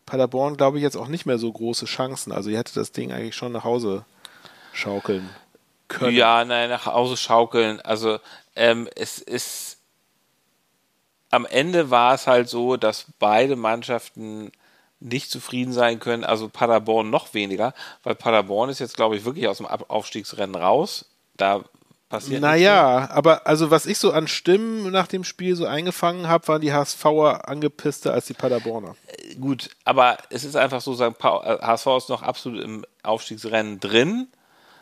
[0.06, 2.32] Paderborn, glaube ich, jetzt auch nicht mehr so große Chancen.
[2.32, 4.06] Also ihr hättet das Ding eigentlich schon nach Hause
[4.74, 5.30] schaukeln
[5.88, 6.16] können.
[6.16, 7.82] Ja, nein, nach Hause schaukeln.
[7.82, 8.20] Also
[8.56, 9.78] ähm, es ist
[11.30, 14.52] am Ende war es halt so, dass beide Mannschaften
[15.00, 19.48] nicht zufrieden sein können, also Paderborn noch weniger, weil Paderborn ist jetzt, glaube ich, wirklich
[19.48, 21.06] aus dem Aufstiegsrennen raus.
[21.38, 21.64] Da
[22.10, 22.42] passiert.
[22.42, 26.62] Naja, aber also was ich so an Stimmen nach dem Spiel so eingefangen habe, waren
[26.62, 28.96] die HSVer angepisster als die Paderborner.
[29.40, 33.80] gut, aber es ist einfach so, sagen, Pa- äh, HSV ist noch absolut im Aufstiegsrennen
[33.80, 34.28] drin.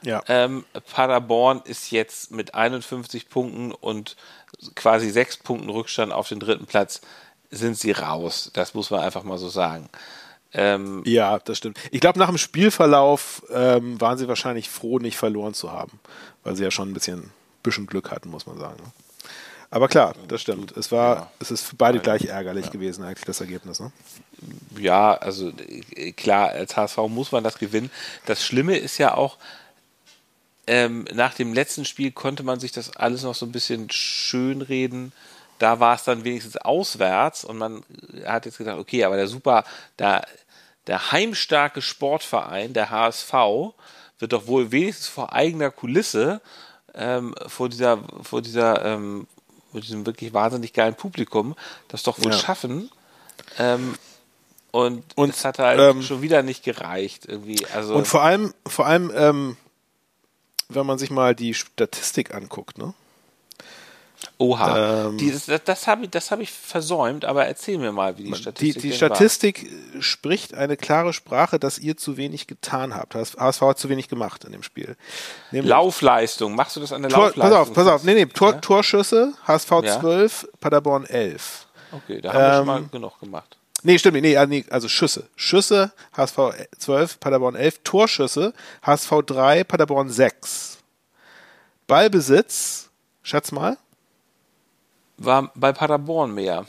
[0.01, 0.23] Ja.
[0.27, 4.15] Ähm, Paderborn ist jetzt mit 51 Punkten und
[4.75, 7.01] quasi sechs Punkten Rückstand auf den dritten Platz
[7.51, 8.51] sind sie raus.
[8.53, 9.89] Das muss man einfach mal so sagen.
[10.53, 11.77] Ähm, Ja, das stimmt.
[11.91, 15.99] Ich glaube, nach dem Spielverlauf ähm, waren sie wahrscheinlich froh, nicht verloren zu haben,
[16.43, 17.31] weil sie ja schon ein bisschen,
[17.63, 18.77] bisschen Glück hatten, muss man sagen.
[18.83, 18.91] ne?
[19.71, 20.75] Aber klar, das stimmt.
[20.75, 21.31] Es war, Ja.
[21.39, 23.79] es ist für beide gleich ärgerlich gewesen, eigentlich das Ergebnis.
[23.79, 23.91] Ne?
[24.79, 25.51] ja, also
[25.95, 27.91] äh, klar, als HSV muss man das gewinnen.
[28.25, 29.37] Das Schlimme ist ja auch,
[30.69, 35.13] ähm, nach dem letzten Spiel konnte man sich das alles noch so ein bisschen schönreden.
[35.57, 37.83] Da war es dann wenigstens auswärts und man
[38.23, 39.63] hat jetzt gedacht, okay, aber der super,
[39.97, 40.27] der,
[40.85, 43.33] der heimstarke Sportverein, der HSV,
[44.19, 46.39] wird doch wohl wenigstens vor eigener Kulisse,
[46.93, 49.25] ähm, vor dieser, vor dieser, ähm,
[49.71, 51.55] vor diesem wirklich wahnsinnig geilen Publikum,
[51.87, 52.37] das doch wohl Ja.
[52.37, 52.91] schaffen.
[53.57, 53.95] Ähm,
[54.69, 57.65] und, Und, es hat halt ähm, schon wieder nicht gereicht irgendwie.
[57.73, 59.57] Also Und vor allem, vor allem, ähm,
[60.69, 62.93] wenn man sich mal die Statistik anguckt, ne?
[64.37, 68.17] Oha, Ähm, Dieses, das, das habe ich, das hab ich versäumt, aber erzähl mir mal,
[68.17, 72.17] wie die Die, Statistik die denn Statistik äh, spricht eine klare Sprache, dass ihr zu
[72.17, 73.15] wenig getan habt.
[73.15, 74.87] HSV hat zu wenig gemacht in dem Spiel.
[74.87, 74.95] war.
[75.51, 77.61] Nämlich Laufleistung, machst du das an der Tor, pass Laufleistung?
[77.61, 78.03] auf, pass auf.
[78.03, 78.59] Nee, nee, Tor, Ja?
[78.59, 79.99] Torschüsse, HSV Ja.
[79.99, 81.67] 12, Paderborn 11.
[81.91, 83.57] Okay, da haben wir schon mal Ähm, genug gemacht.
[83.83, 84.23] Nee, stimmt nicht.
[84.23, 85.27] Nee, ah, nee, also Schüsse.
[85.35, 86.37] Schüsse, HSV
[86.77, 87.79] 12, Paderborn 11.
[87.83, 90.77] Torschüsse, HSV 3, Paderborn 6.
[91.87, 92.89] Ballbesitz,
[93.23, 93.77] schätz mal.
[95.17, 96.65] War bei Paderborn mehr.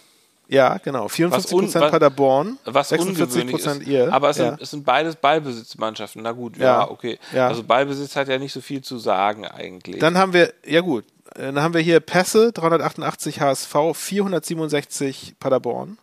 [0.48, 1.06] Ja, genau.
[1.08, 3.88] 54 un- Prozent was- Paderborn, Was 46 ungewöhnlich Prozent ist.
[3.88, 4.12] ihr.
[4.12, 4.56] Aber es sind, ja.
[4.60, 6.22] es sind beides Ballbesitzmannschaften.
[6.22, 6.90] Na gut, ja, Ja.
[6.90, 7.18] okay.
[7.32, 7.46] Ja.
[7.48, 10.00] Also Ballbesitz hat ja nicht so viel zu sagen eigentlich.
[10.00, 11.04] Dann haben wir, ja gut,
[11.36, 15.98] äh, dann haben wir hier Pässe, 388 HSV, 467 Paderborn.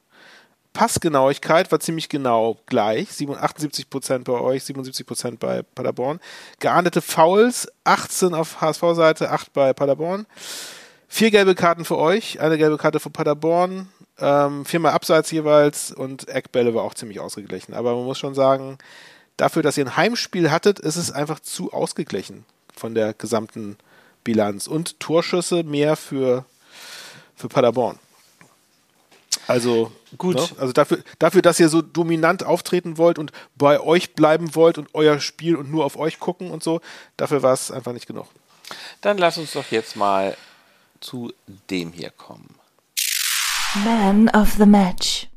[0.77, 6.19] Passgenauigkeit war ziemlich genau gleich, 78 Prozent bei euch, 77 Prozent bei Paderborn.
[6.59, 10.27] Geahndete Fouls, 18 auf HSV-Seite, 8 bei Paderborn.
[11.07, 16.27] Vier gelbe Karten für euch, eine gelbe Karte für Paderborn, ähm, viermal Abseits jeweils und
[16.29, 17.73] Eckbälle war auch ziemlich ausgeglichen.
[17.73, 18.77] Aber man muss schon sagen,
[19.35, 23.77] dafür, dass ihr ein Heimspiel hattet, ist es einfach zu ausgeglichen von der gesamten
[24.23, 24.67] Bilanz.
[24.67, 26.45] Und Torschüsse mehr für,
[27.35, 27.97] für Paderborn.
[29.47, 30.35] Also Gut.
[30.35, 30.47] Ne?
[30.59, 34.89] Also dafür, dafür, dass ihr so dominant auftreten wollt und bei euch bleiben wollt und
[34.93, 36.81] euer Spiel und nur auf euch gucken und so,
[37.17, 38.27] dafür war es einfach nicht genug.
[39.01, 40.35] Dann lass uns doch jetzt mal
[40.99, 41.33] zu
[41.69, 42.55] dem hier kommen.
[43.83, 45.27] Man of the Match.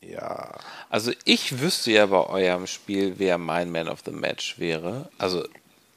[0.00, 0.52] Ja.
[0.90, 5.10] Also ich wüsste ja bei eurem Spiel, wer mein Man of the Match wäre.
[5.18, 5.46] Also,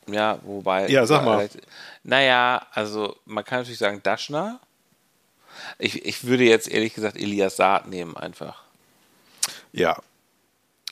[0.08, 0.88] ja, wobei.
[0.88, 1.50] Ja, sag mal.
[2.04, 4.60] Naja, also man kann natürlich sagen Daschner.
[5.80, 8.64] Ich, ich würde jetzt ehrlich gesagt Elias Saad nehmen einfach.
[9.72, 9.98] Ja.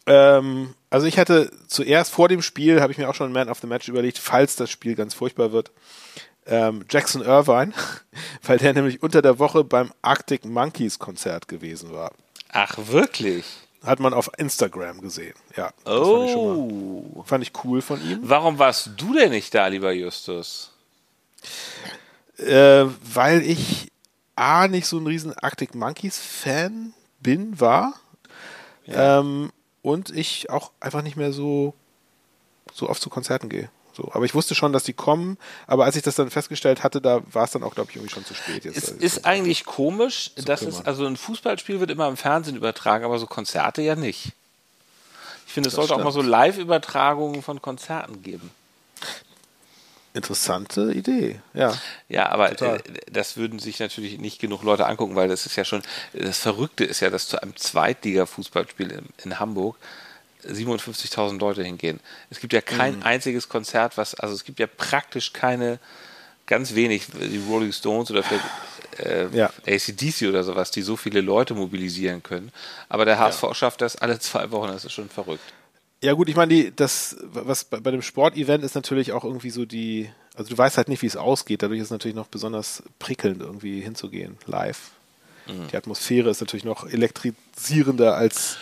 [0.05, 3.59] Ähm, Also ich hatte zuerst vor dem Spiel, habe ich mir auch schon Man of
[3.59, 5.71] the Match überlegt, falls das Spiel ganz furchtbar wird,
[6.45, 7.73] ähm, Jackson Irvine,
[8.43, 12.11] weil der nämlich unter der Woche beim Arctic Monkeys Konzert gewesen war.
[12.49, 13.45] Ach, wirklich?
[13.83, 15.33] Hat man auf Instagram gesehen.
[15.55, 15.71] Ja.
[15.83, 16.13] das Oh.
[16.15, 18.19] Fand ich, schon mal, fand ich cool von ihm.
[18.21, 20.71] Warum warst du denn nicht da, lieber Justus?
[22.37, 23.91] Äh, weil ich
[24.35, 27.93] A, nicht so ein riesen Arctic Monkeys Fan bin, war.
[28.87, 31.73] Ähm, und ich auch einfach nicht mehr so,
[32.73, 33.69] so oft zu Konzerten gehe.
[33.95, 36.99] So, aber ich wusste schon, dass die kommen, aber als ich das dann festgestellt hatte,
[36.99, 38.65] da war es dann auch, glaube ich, irgendwie schon zu spät.
[38.65, 43.05] Jetzt, Es ist eigentlich komisch, dass es, also ein Fußballspiel wird immer im Fernsehen übertragen,
[43.05, 44.31] aber so Konzerte ja nicht.
[45.45, 46.31] Ich finde, es Das sollte auch mal so stimmt.
[46.31, 48.49] Live-Übertragungen von Konzerten geben.
[50.13, 51.73] Interessante Idee, ja.
[52.07, 52.77] Ja, aber Total.
[52.77, 55.81] äh, das würden sich natürlich nicht genug Leute angucken, weil das ist ja schon,
[56.13, 59.75] das Verrückte ist ja, dass zu einem Zweitliga-Fußballspiel in, in Hamburg
[60.47, 61.99] 57.000 Leute hingehen.
[62.29, 63.03] Es gibt ja kein Mhm.
[63.03, 65.79] einziges Konzert, was, also es gibt ja praktisch keine,
[66.45, 68.45] ganz wenig, die Rolling Stones oder vielleicht
[68.99, 69.51] äh, Ja.
[69.65, 72.51] ACDC oder sowas, die so viele Leute mobilisieren können.
[72.89, 75.41] Aber der HSV schafft das alle zwei Wochen, das ist schon verrückt.
[76.03, 79.51] Ja gut, ich meine, die, das, was bei, bei dem Sportevent ist natürlich auch irgendwie
[79.51, 82.27] so die, also du weißt halt nicht, wie es ausgeht, dadurch ist es natürlich noch
[82.27, 84.91] besonders prickelnd, irgendwie hinzugehen, live.
[85.47, 85.69] Mhm.
[85.71, 88.57] Die Atmosphäre ist natürlich noch elektrisierender als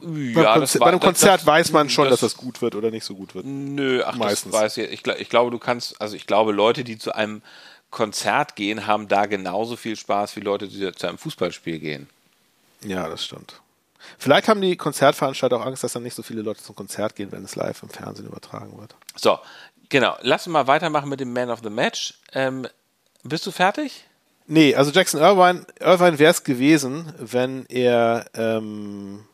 [0.00, 3.14] Ja, Konzer bei einem Konzert weiß man schon, dass das gut wird oder nicht so
[3.14, 3.46] gut wird.
[3.46, 4.52] Nö, ach, Meistens.
[4.52, 4.92] das weiß ich.
[4.92, 7.40] Ich, ich glaube, du kannst, also ich glaube, Leute, die zu einem
[7.90, 12.06] Konzert gehen, haben da genauso viel Spaß wie Leute, die zu einem Fußballspiel gehen.
[12.84, 13.61] Ja, das stimmt.
[14.18, 17.32] Vielleicht haben die Konzertveranstalter auch Angst, dass dann nicht so viele Leute zum Konzert gehen,
[17.32, 18.94] wenn es live im Fernsehen übertragen wird.
[19.16, 19.38] So,
[19.88, 20.16] genau.
[20.22, 22.14] Lass uns mal weitermachen mit dem Man of the Match.
[22.32, 22.66] Ähm,
[23.22, 24.04] bist du fertig?
[24.46, 29.24] Nee, also Jackson Irvine, Irvine wäre es gewesen, wenn er, ähm,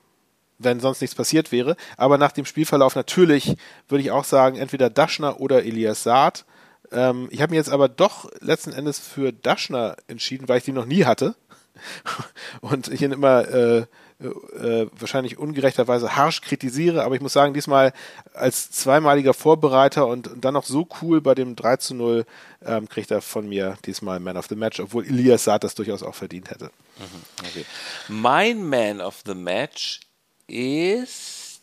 [0.58, 1.76] wenn sonst nichts passiert wäre.
[1.96, 3.56] Aber nach dem Spielverlauf natürlich
[3.88, 6.44] würde ich auch sagen, entweder Daschner oder Elias Saad.
[6.92, 10.72] Ähm, ich habe mich jetzt aber doch letzten Endes für Daschner entschieden, weil ich die
[10.72, 11.34] noch nie hatte.
[12.60, 13.86] Und ich ihn immer äh,
[14.20, 17.92] äh, wahrscheinlich ungerechterweise harsch kritisiere, aber ich muss sagen, diesmal
[18.34, 22.26] als zweimaliger Vorbereiter und, dann noch so cool bei dem 3 zu 0
[22.64, 26.02] ähm, kriegt er von mir diesmal Man of the Match, obwohl Elias Saad das durchaus
[26.02, 26.70] auch verdient hätte.
[27.48, 27.64] Okay.
[28.08, 30.00] Mein Man of the Match
[30.48, 31.60] ist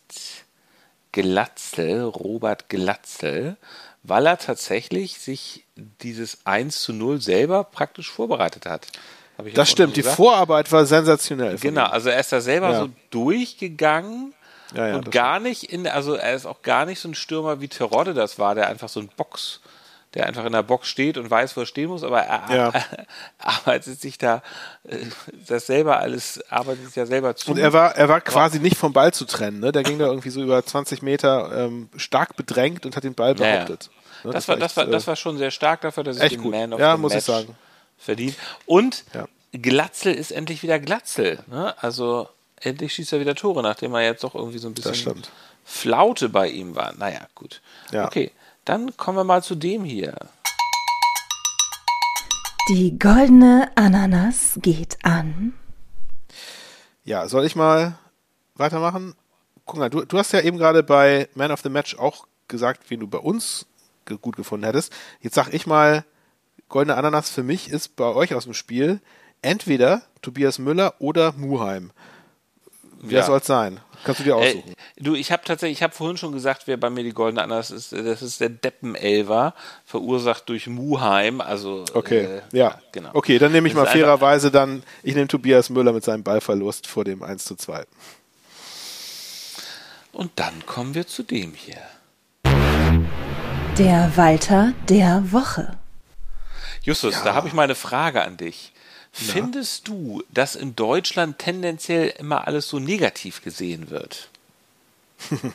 [1.12, 3.56] Glatzel, Robert Glatzel,
[4.02, 8.86] weil er tatsächlich sich dieses 1 zu 0 selber praktisch vorbereitet hat.
[9.44, 10.02] Ich Das stimmt, die.
[10.02, 11.56] Vorarbeit war sensationell.
[11.58, 12.80] Genau, also er ist da selber Ja.
[12.80, 14.32] so durchgegangen
[14.74, 17.14] Ja, ja, und das gar nicht in, also er ist auch gar nicht so ein
[17.14, 19.60] Stürmer wie Terodde das war, der einfach so ein Box,
[20.14, 22.72] der einfach in der Box steht und weiß, wo er stehen muss, aber er Ja.
[23.38, 24.42] arbeitet sich da
[24.88, 24.96] äh,
[25.46, 27.50] das selber alles, arbeitet sich ja selber zu.
[27.52, 29.60] Und er war, er war quasi nicht vom Ball zu trennen.
[29.60, 29.70] Ne?
[29.70, 33.34] Der ging da irgendwie so über 20 Meter ähm, stark bedrängt und hat den Ball
[33.34, 33.90] behauptet.
[34.24, 36.42] Ne, das, war, das, war, das äh, war schon sehr stark dafür, dass ich den
[36.42, 36.50] gut.
[36.52, 37.56] Man of Ja, the muss ich Match sagen.
[37.98, 38.36] Verdient.
[38.66, 39.26] Und Ja.
[39.52, 41.42] Glatzel ist endlich wieder Glatzel.
[41.46, 41.74] Ne?
[41.82, 42.28] Also
[42.60, 45.22] endlich schießt er wieder Tore, nachdem er jetzt doch irgendwie so ein bisschen.
[45.64, 46.94] Flaute bei ihm war.
[46.96, 47.60] Naja, gut.
[47.90, 48.06] Ja.
[48.06, 48.30] Okay,
[48.64, 50.14] dann kommen wir mal zu dem hier.
[52.68, 55.54] Die goldene Ananas geht an.
[57.04, 57.96] Ja, soll ich mal
[58.56, 59.14] weitermachen?
[59.64, 62.88] Guck mal, du, du hast ja eben gerade bei Man of the Match auch gesagt,
[62.90, 63.66] wen du bei uns
[64.04, 64.92] ge gut gefunden hättest.
[65.20, 66.04] Jetzt sag ich mal,
[66.68, 69.00] Goldene Ananas für mich ist bei euch aus dem Spiel
[69.42, 71.90] entweder Tobias Müller oder Muheim.
[73.00, 73.26] Wer Ja.
[73.26, 73.80] soll es sein?
[74.04, 74.74] Kannst du dir Äh, aussuchen.
[74.98, 77.70] du, ich habe tatsächlich, ich habe vorhin schon gesagt, wer bei mir die goldene Ananas
[77.70, 77.92] ist.
[77.92, 81.40] Das ist der Deppenelver, verursacht durch Muheim.
[81.40, 82.78] Also okay, äh, ja.
[82.92, 83.10] genau.
[83.14, 86.86] Okay, dann nehme ich Das mal fairerweise dann, ich nehme Tobias Müller mit seinem Ballverlust
[86.86, 87.84] vor dem 1 zu 2.
[90.12, 91.76] Und dann kommen wir zu dem hier.
[93.78, 95.75] Der Walter der Woche.
[96.86, 98.72] Justus, da habe ich mal eine Frage an dich.
[99.12, 104.30] Findest du, dass in Deutschland tendenziell immer alles so negativ gesehen wird?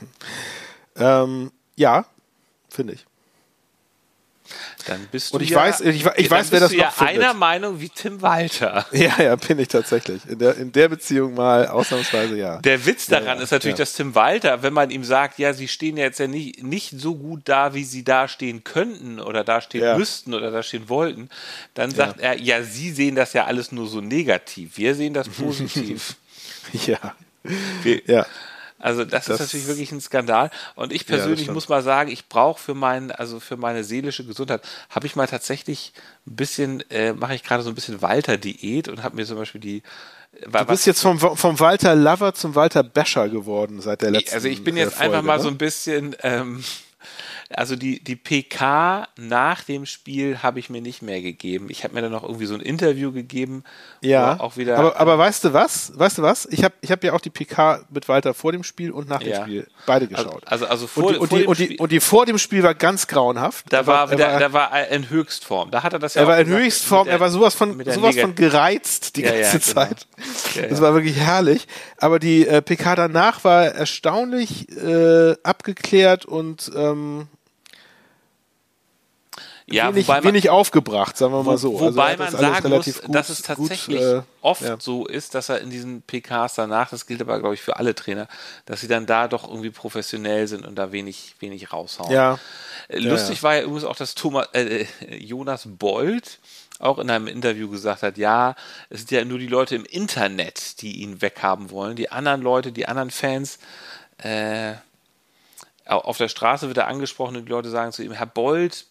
[0.98, 2.06] Ähm, ja,
[2.70, 3.06] finde ich.
[4.84, 7.16] Dann bist Und du ich ja, weiß- ich- ich weiß, wer das ja noch findet.
[7.24, 8.86] einer Meinung wie Tim Walter.
[8.92, 10.22] Ja, ja, bin ich tatsächlich.
[10.28, 12.58] In der, in der Beziehung mal ausnahmsweise ja.
[12.60, 15.68] Der Witz daran ja, ist natürlich, dass Tim Walter, wenn man ihm sagt, ja, sie
[15.68, 19.98] stehen ja jetzt ja nicht, nicht so gut da, wie sie dastehen könnten oder dastehen
[19.98, 21.30] müssten oder dastehen wollten,
[21.74, 24.78] dann sagt er, ja, sie sehen das ja alles nur so negativ.
[24.78, 26.16] Wir sehen das positiv.
[26.86, 27.16] Ja.
[27.84, 28.26] Wir, Ja.
[28.82, 30.50] Also das, Das- ist natürlich wirklich ein Skandal.
[30.76, 31.56] Und ich persönlich stimmt.
[31.56, 35.28] muss mal sagen, ich brauche für meinen, also für meine seelische Gesundheit, habe ich mal
[35.28, 35.94] tatsächlich
[36.28, 39.62] ein bisschen, äh, mache ich gerade so ein bisschen Walter-Diät und habe mir zum Beispiel
[39.62, 39.84] die
[40.50, 44.48] Du bist jetzt vom, vom Walter Lover zum Walter Basher geworden seit der letzten Also
[44.48, 45.44] ich bin jetzt äh, Folge, einfach mal ne?
[45.44, 46.64] so ein bisschen, ähm,
[47.56, 51.68] also die, die PK nach dem Spiel habe ich mir nicht mehr gegeben.
[51.70, 53.64] Ich habe mir dann noch irgendwie so ein Interview gegeben,
[54.02, 54.78] Ja, auch wieder.
[54.78, 55.92] aber, aber weißt du was?
[55.96, 56.46] Weißt du was?
[56.52, 59.20] Ich habe ich hab ja auch die PK mit Walter vor dem Spiel und nach
[59.20, 59.42] dem Ja.
[59.44, 60.44] Spiel beide also, geschaut.
[60.48, 62.26] also, also vor, und, die, und, vor die, dem und, die, Spiel, und die vor
[62.26, 63.66] dem Spiel war ganz grauenhaft.
[63.70, 65.72] da Er war, wieder, war, da war in Höchstform.
[65.72, 67.78] Da hat er das ja er war in gesagt, Höchstform, mit er war sowas von,
[67.78, 69.74] der sowas von gereizt die Ja, ja, ganze genau.
[69.74, 70.08] Zeit.
[70.56, 70.86] Ja, Das ja.
[70.86, 71.68] war wirklich herrlich.
[71.98, 77.28] Aber die äh, PK danach war erstaunlich äh, abgeklärt und ähm,
[79.74, 81.74] ja, wenig, man, wenig aufgebracht, sagen wir mal so.
[81.78, 84.78] Also wobei das man sagen muss, gut- dass es tatsächlich gut, äh, oft ja.
[84.80, 87.96] so ist, dass er in diesen PKs danach, das gilt aber, glaube ich, für alle
[87.96, 88.28] Trainer,
[88.66, 92.12] dass sie dann da doch irgendwie professionell sind und da wenig, wenig raushauen.
[92.12, 92.40] Ja.
[92.88, 94.86] Äh, Lustig war ja übrigens auch, dass Thomas, äh,
[95.18, 96.40] Jonas Bold
[96.80, 98.56] auch in einem Interview gesagt hat, ja,
[98.90, 101.96] es sind ja nur die Leute im Internet, die ihn weghaben wollen.
[101.96, 103.60] Die anderen Leute, die anderen Fans,
[104.18, 104.74] äh,
[105.86, 108.86] au- auf der Straße wird er angesprochen und die Leute sagen zu ihm, Herr Bold,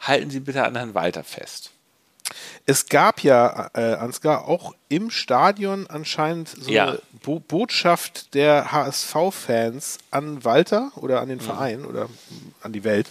[0.00, 1.70] halten Sie bitte an Herrn Walter fest.
[2.66, 6.88] Es gab ja, äh, Ansgar, auch im Stadion anscheinend so Ja.
[6.88, 11.22] eine Bo Botschaft der HSV-Fans an Walter oder Mhm.
[11.22, 12.08] an den Verein oder
[12.62, 13.08] an die Welt.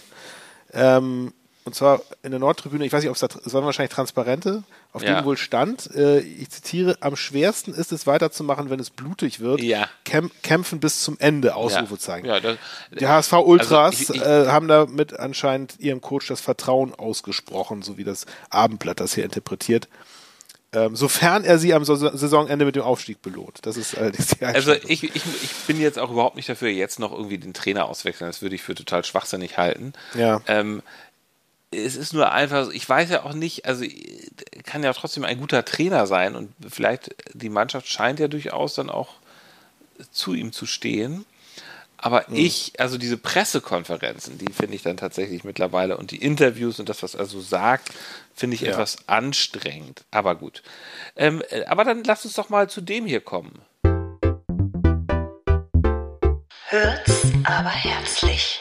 [0.72, 1.32] Ähm,
[1.64, 4.64] und zwar in der Nordtribüne, ich weiß nicht, ob es da, es waren wahrscheinlich Transparente,
[4.92, 5.14] auf Ja.
[5.14, 9.60] denen wohl stand, äh, ich zitiere, am schwersten ist es weiterzumachen, wenn es blutig wird.
[9.62, 9.88] Ja.
[10.04, 12.26] Kämp kämpfen bis zum Ende, Ausrufezeichen.
[12.26, 12.58] Ja, das,
[12.98, 17.96] Die HSV-Ultras Also ich- ich- äh, haben damit anscheinend ihrem Coach das Vertrauen ausgesprochen, so
[17.96, 19.88] wie das Abendblatt das hier interpretiert.
[20.76, 23.60] Ähm, sofern er sie am Sa- Saisonende mit dem Aufstieg belohnt.
[23.62, 26.98] Das ist allerdings die Also ich, ich, ich bin jetzt auch überhaupt nicht dafür, jetzt
[26.98, 28.28] noch irgendwie den Trainer auswechseln.
[28.28, 29.92] Das würde ich für total schwachsinnig halten.
[30.18, 30.40] Ja.
[30.48, 30.82] Ähm,
[31.74, 34.28] es ist nur einfach, ich weiß ja auch nicht, also äh,
[34.64, 38.90] kann ja trotzdem ein guter Trainer sein und vielleicht die Mannschaft scheint ja durchaus dann
[38.90, 39.14] auch
[40.10, 41.24] zu ihm zu stehen.
[41.96, 46.90] Aber ich, also diese Pressekonferenzen, die finde ich dann tatsächlich mittlerweile und die Interviews und
[46.90, 47.90] das, was er so sagt,
[48.34, 48.72] finde ich Ja.
[48.72, 50.04] etwas anstrengend.
[50.10, 50.62] Aber gut.
[51.16, 53.58] Ähm, äh, aber dann lass uns doch mal zu dem hier kommen.
[56.68, 58.60] Hört's aber herzlich.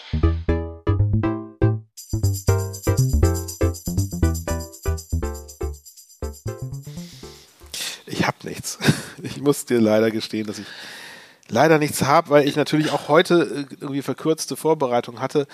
[9.43, 10.65] Muss dir leider gestehen, dass ich
[11.49, 15.45] leider nichts habe, weil ich natürlich auch heute äh, irgendwie verkürzte Vorbereitung hatte.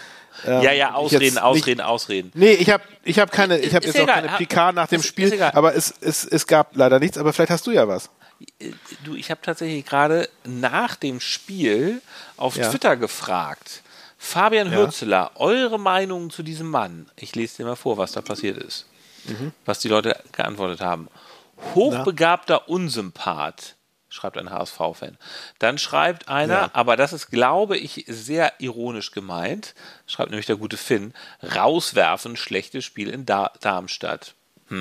[0.45, 2.31] Ähm, Ja, ja, ausreden, ausreden, Nicht, ausreden.
[2.35, 4.15] nee, ich habe ich hab keine, ich habe Ist jetzt auch egal.
[4.21, 7.17] keine Ha- PK nach dem ist- Spiel, ist aber es, es, es gab leider nichts,
[7.17, 8.09] aber vielleicht hast du ja was.
[9.03, 12.01] Du, ich habe tatsächlich gerade nach dem Spiel
[12.37, 12.69] auf Ja.
[12.69, 13.81] Twitter gefragt.
[14.17, 14.77] Fabian Ja.
[14.77, 17.09] Hürzeler, eure Meinung zu diesem Mann?
[17.17, 18.85] Ich lese dir mal vor, was da passiert ist.
[19.25, 19.51] Mhm.
[19.65, 21.07] Was die Leute geantwortet haben.
[21.75, 23.75] Hochbegabter Unsympath,
[24.09, 25.17] schreibt ein HSV-Fan.
[25.59, 26.69] Dann schreibt einer, Ja.
[26.73, 29.75] aber das ist, glaube ich, sehr ironisch gemeint,
[30.07, 31.13] schreibt nämlich der gute Finn,
[31.55, 34.33] rauswerfen, schlechtes Spiel in da Darmstadt.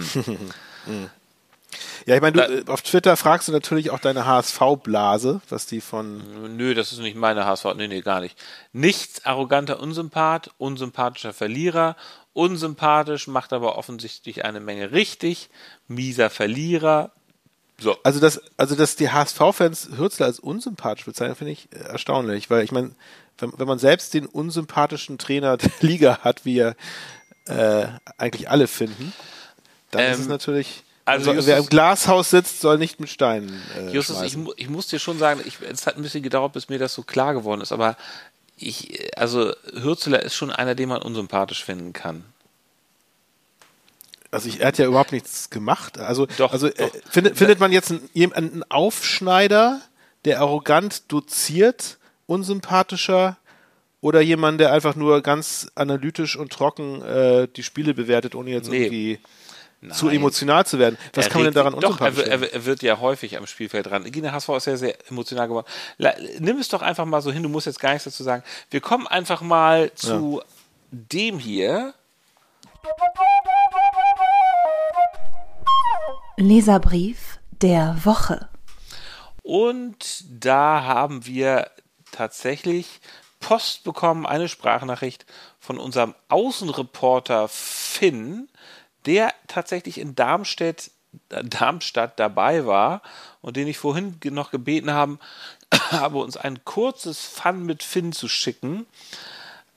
[2.06, 6.56] Ja, ich meine, äh, auf Twitter fragst du natürlich auch deine HSV-Blase, was die von.
[6.56, 7.66] Nö, das ist nicht meine HSV.
[7.76, 8.38] Nee, nee, gar nicht.
[8.72, 11.94] Nichts arroganter Unsympath, unsympathischer Verlierer,
[12.32, 15.50] unsympathisch, macht aber offensichtlich eine Menge richtig,
[15.88, 17.12] mieser Verlierer.
[17.80, 17.96] So.
[18.02, 22.72] Also, dass, also, dass die HSV-Fans Hürzler als unsympathisch bezeichnen, finde ich erstaunlich, weil ich
[22.72, 22.90] meine,
[23.38, 26.74] wenn, wenn man selbst den unsympathischen Trainer der Liga hat, wie er
[27.46, 29.12] äh, eigentlich alle finden,
[29.90, 30.82] dann ist Ähm, es natürlich.
[31.04, 33.62] also Also, wer im Glashaus sitzt, soll nicht mit Steinen.
[33.76, 36.68] Äh, Justus, ich, ich muss dir schon sagen, ich, es hat ein bisschen gedauert, bis
[36.68, 37.96] mir das so klar geworden ist, aber
[38.56, 42.24] ich, also Hürzeler ist schon einer, den man unsympathisch finden kann.
[44.30, 45.98] Also ich, er hat ja überhaupt nichts gemacht.
[45.98, 46.78] Also, Doch, also doch.
[46.78, 49.80] Äh, findet, findet man jetzt einen, einen Aufschneider,
[50.24, 53.38] der arrogant doziert, unsympathischer
[54.00, 58.68] oder jemand, der einfach nur ganz analytisch und trocken äh, die Spiele bewertet, ohne jetzt
[58.68, 58.84] Nee.
[58.84, 59.18] irgendwie
[59.92, 60.16] zu Nein.
[60.16, 60.98] emotional zu werden?
[61.14, 63.86] Was Er kann man denn daran Doch, er, er, er wird ja häufig am Spielfeld
[63.86, 64.04] dran.
[64.10, 65.66] Gina HSV ist ja sehr emotional geworden.
[65.98, 68.42] La, nimm es doch einfach mal so hin, du musst jetzt gar nichts dazu sagen.
[68.70, 70.42] Wir kommen einfach mal zu
[70.90, 71.94] dem hier.
[76.38, 78.48] Leserbrief der Woche.
[79.42, 81.68] Und da haben wir
[82.12, 83.00] tatsächlich
[83.40, 85.26] Post bekommen, eine Sprachnachricht
[85.58, 88.48] von unserem Außenreporter Finn,
[89.04, 90.92] der tatsächlich in Darmstadt
[91.28, 93.02] Darmstadt dabei war
[93.40, 95.18] und den ich vorhin noch gebeten haben,
[95.90, 98.86] habe, uns ein kurzes Fun mit Finn zu schicken,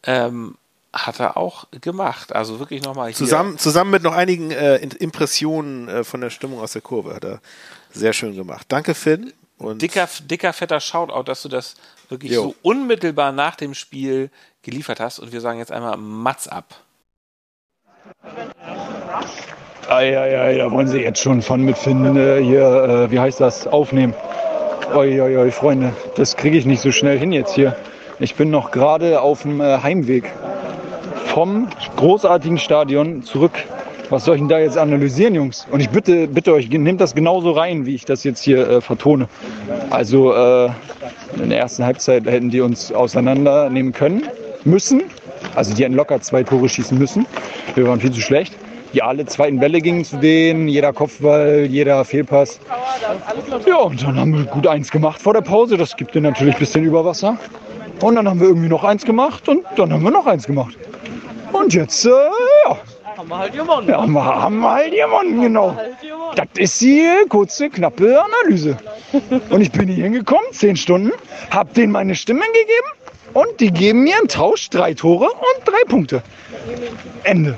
[0.04, 0.58] ähm,
[0.94, 2.34] hat er auch gemacht.
[2.34, 3.16] Also wirklich nochmal hier.
[3.16, 7.24] Zusammen, zusammen mit noch einigen äh, Impressionen äh, von der Stimmung aus der Kurve hat
[7.24, 7.40] er
[7.92, 8.66] sehr schön gemacht.
[8.70, 9.34] Danke, Finn.
[9.58, 11.76] Und dicker, dicker, fetter Shoutout, dass du das
[12.10, 12.44] wirklich Jo.
[12.44, 14.32] so unmittelbar nach dem Spiel
[14.64, 15.20] geliefert hast.
[15.20, 16.76] Und wir sagen jetzt einmal Mats ab.
[19.88, 24.14] Eieiei, da wollen sie jetzt schon von mitfinden, äh, hier, äh, wie heißt das, aufnehmen.
[24.94, 27.76] Uiuiui, Freunde, das kriege ich nicht so schnell hin jetzt hier.
[28.20, 30.32] Ich bin noch gerade auf dem äh, Heimweg
[31.32, 33.54] vom großartigen Stadion zurück.
[34.10, 35.66] Was soll ich denn da jetzt analysieren, Jungs?
[35.72, 38.82] Und ich bitte, bitte euch, nehmt das genauso rein, wie ich das jetzt hier äh,
[38.82, 39.30] vertone.
[39.90, 40.70] Also äh,
[41.42, 44.24] in der ersten Halbzeit hätten die uns auseinandernehmen können,
[44.66, 45.04] müssen.
[45.56, 47.26] Also die hätten locker zwei Tore schießen müssen.
[47.76, 48.54] Wir waren viel zu schlecht.
[48.94, 52.60] Die alle zweiten Bälle gingen zu denen, jeder Kopfball, jeder Fehlpass.
[53.66, 55.78] Ja, und dann haben wir gut eins gemacht vor der Pause.
[55.78, 57.38] Das gibt dir natürlich ein bisschen Überwasser.
[58.02, 60.76] Und dann haben wir irgendwie noch eins gemacht und dann haben wir noch eins gemacht.
[61.52, 62.80] Und jetzt, äh, ja.
[63.18, 63.90] Haben wir halt gewonnen.
[63.90, 65.78] Ja, haben wir, haben wir halt gewonnen, genau.
[66.36, 68.78] Das ist die kurze, knappe Analyse.
[69.50, 71.12] Und ich bin hier hingekommen, zehn Stunden,
[71.50, 72.88] hab denen meine Stimmen gegeben
[73.34, 76.24] und die geben mir im Tausch drei Tore und drei Punkte.
[77.24, 77.58] Ende.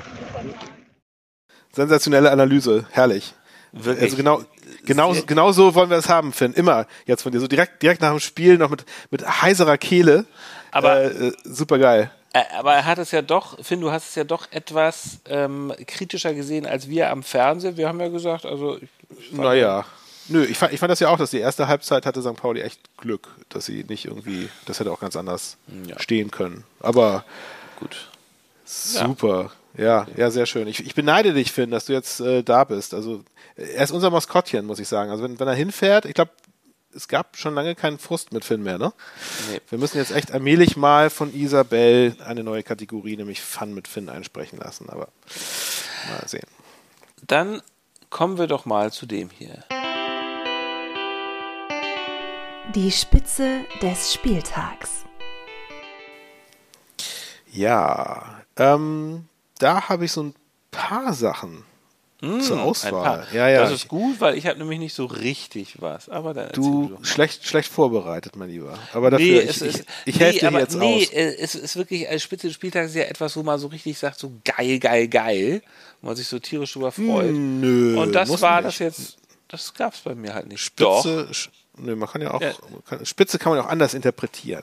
[1.72, 2.86] sensationelle Analyse.
[2.90, 3.34] Herrlich.
[3.72, 4.04] Wirklich.
[4.04, 4.42] Also genau,
[4.84, 6.52] genau, genau so wollen wir es haben, Finn.
[6.52, 7.40] Immer jetzt von dir.
[7.40, 10.26] So direkt, direkt nach dem Spiel noch mit, mit heiserer Kehle.
[10.70, 12.10] Aber- äh, äh, super geil.
[12.34, 15.72] Äh, Aber er hat es ja doch, Finn, du hast es ja doch etwas ähm,
[15.86, 17.76] kritischer gesehen als wir am Fernsehen.
[17.78, 18.78] Wir haben ja gesagt, also
[19.32, 19.86] Naja.
[20.28, 22.34] Nö, ich fand, ich fand das ja auch, dass die erste Halbzeit hatte St.
[22.36, 25.98] Pauli echt Glück, dass sie nicht irgendwie, das hätte auch ganz anders Ja.
[25.98, 26.64] stehen können.
[26.80, 27.24] Aber
[27.78, 28.08] gut.
[28.64, 29.50] super.
[29.76, 30.66] Ja, ja, sehr schön.
[30.68, 32.94] Ich, ich beneide dich, Finn, dass du jetzt äh, da bist.
[32.94, 33.22] Also,
[33.56, 35.10] er ist unser Maskottchen, muss ich sagen.
[35.10, 36.30] Also, wenn, wenn er hinfährt, ich glaube,
[36.94, 38.92] es gab schon lange keinen Frust mit Finn mehr, ne?
[39.50, 39.60] Nee.
[39.68, 44.08] Wir müssen jetzt echt allmählich mal von Isabel eine neue Kategorie, nämlich Fun mit Finn,
[44.08, 44.88] einsprechen lassen.
[44.88, 45.08] Aber
[46.08, 46.46] mal sehen.
[47.26, 47.62] Dann
[48.10, 49.64] kommen wir doch mal zu dem hier.
[52.74, 55.04] Die Spitze des Spieltags.
[57.50, 59.28] Ja, ähm,
[59.58, 60.34] da habe ich so ein
[60.70, 61.64] paar Sachen
[62.40, 63.26] zur Hm, ein Auswahl.
[63.32, 63.60] Ja, ja.
[63.62, 66.08] Das ist gut, weil ich habe nämlich nicht so richtig was.
[66.08, 68.78] Aber dann du doch schlecht, schlecht vorbereitet, mein Lieber.
[68.92, 71.12] Aber dafür, Nee, ich, es ich, helfe nee, dir aber jetzt nee, aus.
[71.12, 73.98] äh, es ist wirklich, als Spitze des Spieltags ist ja etwas, wo man so richtig
[73.98, 75.62] sagt, so geil, geil, geil.
[76.00, 77.28] Wo man sich so tierisch drüber freut.
[77.28, 78.66] Hm, Nö, Und das war nicht.
[78.66, 79.16] das jetzt,
[79.48, 80.72] das gab es bei mir halt nicht.
[80.80, 81.00] Doch.
[81.02, 81.48] Spitze, sch-
[81.78, 82.52] nö, man kann ja auch, Ja.
[82.70, 84.62] man kann, Spitze kann man ja auch anders interpretieren.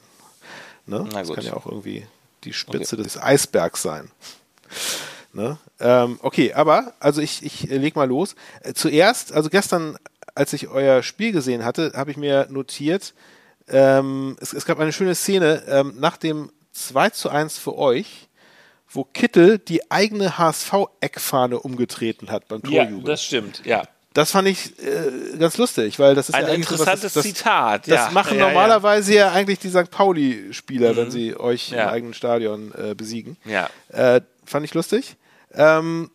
[0.86, 1.08] Ne?
[1.12, 1.38] Na das gut.
[1.38, 2.06] kann ja auch irgendwie
[2.44, 4.10] die Spitze des Eisbergs sein.
[5.34, 5.58] Ne?
[5.80, 8.36] Ähm, okay, aber, also ich, ich äh, leg mal los.
[8.64, 9.98] Äh, zuerst, also gestern,
[10.36, 13.14] als ich euer Spiel gesehen hatte, habe ich mir notiert,
[13.70, 18.28] ähm, es, es gab eine schöne Szene ähm, nach dem 2 zu 1 für euch,
[18.90, 23.06] wo Kittel die eigene HSV-Eckfahne umgetreten hat beim Ja, Torjubel.
[23.06, 23.84] das stimmt, ja.
[24.14, 27.14] Das fand ich äh, ganz lustig, weil das ist Ein ja so was, interessantes das,
[27.14, 28.12] das, Zitat, Das ja.
[28.12, 28.48] machen Ja, ja.
[28.50, 29.32] normalerweise ja.
[29.32, 29.90] eigentlich die St.
[29.90, 31.84] Pauli-Spieler, wenn sie euch Ja.
[31.84, 33.38] im eigenen Stadion äh, besiegen.
[33.46, 33.70] Ja.
[33.88, 35.16] Äh, fand ich lustig.
[35.54, 36.10] Ähm,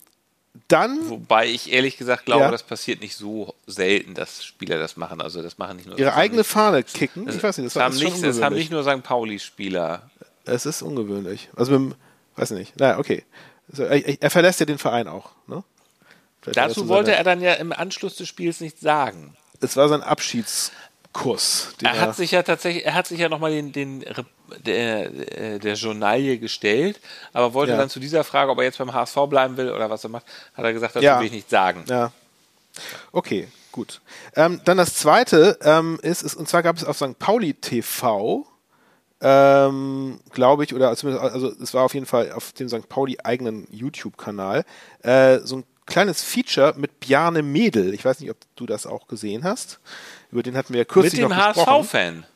[0.68, 2.50] dann Wobei ich ehrlich gesagt glaube, Ja.
[2.50, 5.20] das passiert nicht so selten, dass Spieler das machen.
[5.20, 7.26] Also das machen nicht nur ihre eigene Fahne kicken.
[7.26, 9.02] das, Ich weiß nicht, das, das, haben nicht, das haben nicht nur St.
[9.02, 10.10] Pauli-Spieler.
[10.44, 11.50] Es ist ungewöhnlich.
[11.56, 11.94] Also mit dem,
[12.36, 12.78] weiß nicht.
[12.78, 13.24] Naja, okay.
[13.70, 15.30] Also, er, er verlässt ja den Verein auch.
[15.46, 15.62] Ne?
[16.52, 19.36] Dazu wollte er dann ja im Anschluss des Spiels nichts sagen.
[19.60, 21.74] Es war sein Abschiedskuss.
[21.80, 24.04] Den Er hat sich ja tatsächlich, er hat sich ja nochmal den, den
[24.64, 27.00] der, der, der Journalie gestellt,
[27.32, 27.78] aber wollte Ja.
[27.78, 30.26] dann zu dieser Frage, ob er jetzt beim HSV bleiben will oder was er macht,
[30.54, 31.18] hat er gesagt, dazu Ja.
[31.20, 31.84] will ich nichts sagen.
[31.88, 32.12] Ja.
[33.12, 34.00] Okay, gut.
[34.34, 37.18] Ähm, dann das zweite ähm, ist, ist, und zwar gab es auf St.
[37.18, 38.46] Pauli TV,
[39.20, 42.88] ähm, glaube ich, oder zumindest, also es war auf jeden Fall auf dem St.
[42.88, 44.64] Pauli eigenen YouTube-Kanal,
[45.02, 47.94] äh, so ein kleines Feature mit Bjarne Mädel.
[47.94, 49.78] Ich weiß nicht, ob du das auch gesehen hast.
[50.32, 51.72] Über den hatten wir ja kürzlich Mit dem noch gesprochen.
[51.84, 52.26] HSV-Fan.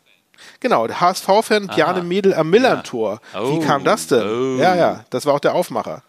[0.60, 3.20] Genau, der HSV-Fan Bjarne Mädel am Millantor.
[3.32, 3.42] Ja.
[3.42, 4.22] Wie Oh, kam das denn?
[4.28, 4.58] oh.
[4.60, 6.02] Ja, ja, das war auch der Aufmacher.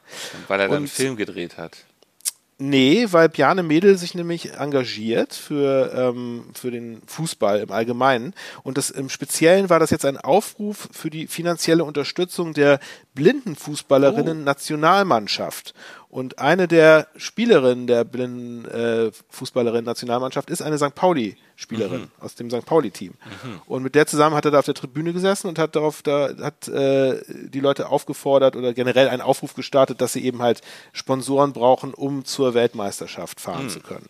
[0.47, 1.77] Weil er dann einen Und- Film gedreht hat.
[2.63, 8.35] Nee, weil Bjarne Mädel sich nämlich engagiert für, ähm, für den Fußball im Allgemeinen.
[8.61, 12.79] Und das im Speziellen war das jetzt ein Aufruf für die finanzielle Unterstützung der
[13.15, 15.73] Blindenfußballerinnen Nationalmannschaft.
[16.11, 20.93] Und eine der Spielerinnen der blinden äh, Fußballerinnen Nationalmannschaft ist eine St.
[20.93, 22.65] Pauli-Spielerin aus dem St.
[22.65, 23.13] Pauli-Team.
[23.65, 26.35] Und mit der zusammen hat er da auf der Tribüne gesessen und hat darauf da
[26.41, 30.59] hat äh, die Leute aufgefordert oder generell einen Aufruf gestartet, dass sie eben halt
[30.91, 34.07] Sponsoren brauchen, um zur Weltmeisterschaft fahren zu können.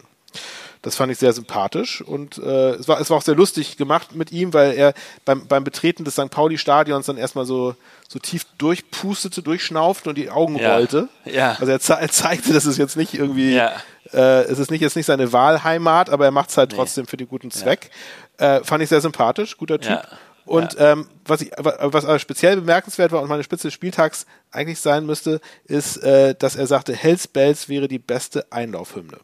[0.84, 4.16] Das fand ich sehr sympathisch und äh, es, war, es war auch sehr lustig gemacht
[4.16, 4.94] mit ihm, weil er
[5.26, 6.32] beim, beim Betreten des St.
[6.32, 7.76] Pauli-Stadions dann erstmal so,
[8.10, 10.74] so tief durchpustete, durchschnaufte und die Augen Ja.
[10.76, 11.08] rollte.
[11.26, 11.52] Ja.
[11.60, 13.74] Also er, ze er zeigte, dass es jetzt nicht irgendwie, Ja.
[14.12, 17.18] äh, es ist nicht jetzt nicht seine Wahlheimat, aber er macht es halt trotzdem für
[17.18, 17.92] den guten Zweck.
[18.40, 19.92] Äh, fand ich sehr sympathisch, guter Typ.
[19.92, 20.04] Ja.
[20.46, 24.26] Und ähm, was, ich, wa- was aber speziell bemerkenswert war und meine Spitze des Spieltags
[24.50, 29.20] eigentlich sein müsste, ist, äh, dass er sagte, Hells Bells wäre die beste Einlaufhymne.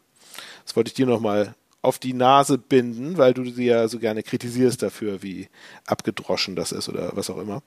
[0.68, 4.22] Das wollte ich dir nochmal auf die Nase binden, weil du sie ja so gerne
[4.22, 5.48] kritisierst dafür, wie
[5.86, 7.62] abgedroschen das ist oder was auch immer.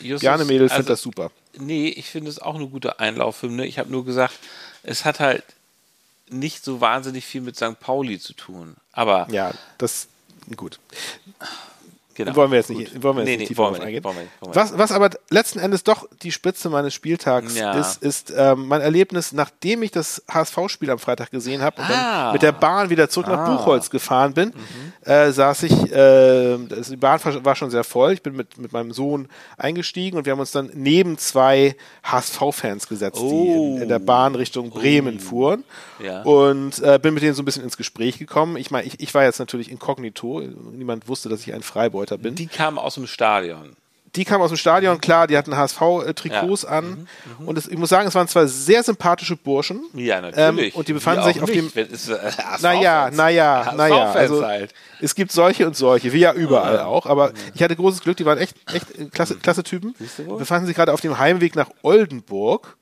[0.00, 1.30] Justus, Gerne Mädel findet also, das super.
[1.56, 3.64] Nee, ich finde es auch eine gute Einlaufhymne.
[3.64, 4.34] Ich habe nur gesagt,
[4.82, 5.44] es hat halt
[6.28, 7.80] nicht so wahnsinnig viel mit St.
[7.80, 8.76] Pauli zu tun.
[8.92, 10.08] Aber Ja, das
[10.54, 10.78] gut.
[12.24, 12.36] Genau.
[12.36, 12.78] wollen wir jetzt Gut.
[12.78, 14.04] nicht, wollen wir jetzt nee, nicht nee, tiefer wollen wir nicht, eingehen.
[14.04, 17.56] wollen wir nicht, wollen wir Was, was aber letzten Endes doch die Spitze meines Spieltags
[17.56, 17.72] Ja.
[17.78, 22.24] ist, ist ähm, mein Erlebnis, nachdem ich das HSV-Spiel am Freitag gesehen habe und Ah.
[22.24, 23.50] dann mit der Bahn wieder zurück nach Ah.
[23.50, 23.56] Mhm.
[23.58, 24.52] Buchholz gefahren bin,
[25.04, 28.92] äh, saß ich, äh, die Bahn war schon sehr voll, ich bin mit, mit meinem
[28.92, 33.76] Sohn eingestiegen und wir haben uns dann neben zwei HSV-Fans gesetzt, die Oh.
[33.76, 35.64] in, in der Bahn Richtung Bremen fuhren
[36.02, 36.22] Ja.
[36.22, 38.56] und äh, bin mit denen so ein bisschen ins Gespräch gekommen.
[38.56, 40.40] Ich meine, ich, ich war jetzt natürlich inkognito,
[40.72, 42.34] niemand wusste, dass ich ein Freibeuter bin.
[42.34, 43.76] Die kamen aus dem Stadion.
[44.14, 46.68] Die kamen aus dem Stadion, klar, die hatten HSV-Trikots Ja.
[46.68, 47.08] an.
[47.46, 49.82] Und es, ich muss sagen, es waren zwei sehr sympathische Burschen.
[49.94, 50.74] Ja, natürlich.
[50.74, 51.64] Ähm, und die befanden sich auf dem.
[51.64, 52.60] nicht, äh, HSV-Fans.
[52.62, 54.12] Naja, naja, naja.
[54.12, 54.74] Also, halt.
[55.00, 57.06] Es gibt solche und solche, wie ja überall auch.
[57.06, 59.94] Aber ich hatte großes Glück, die waren echt, echt klasse, klasse Typen.
[59.98, 60.38] Siehst du wohl?
[60.38, 62.76] Befanden sich gerade auf dem Heimweg nach Oldenburg.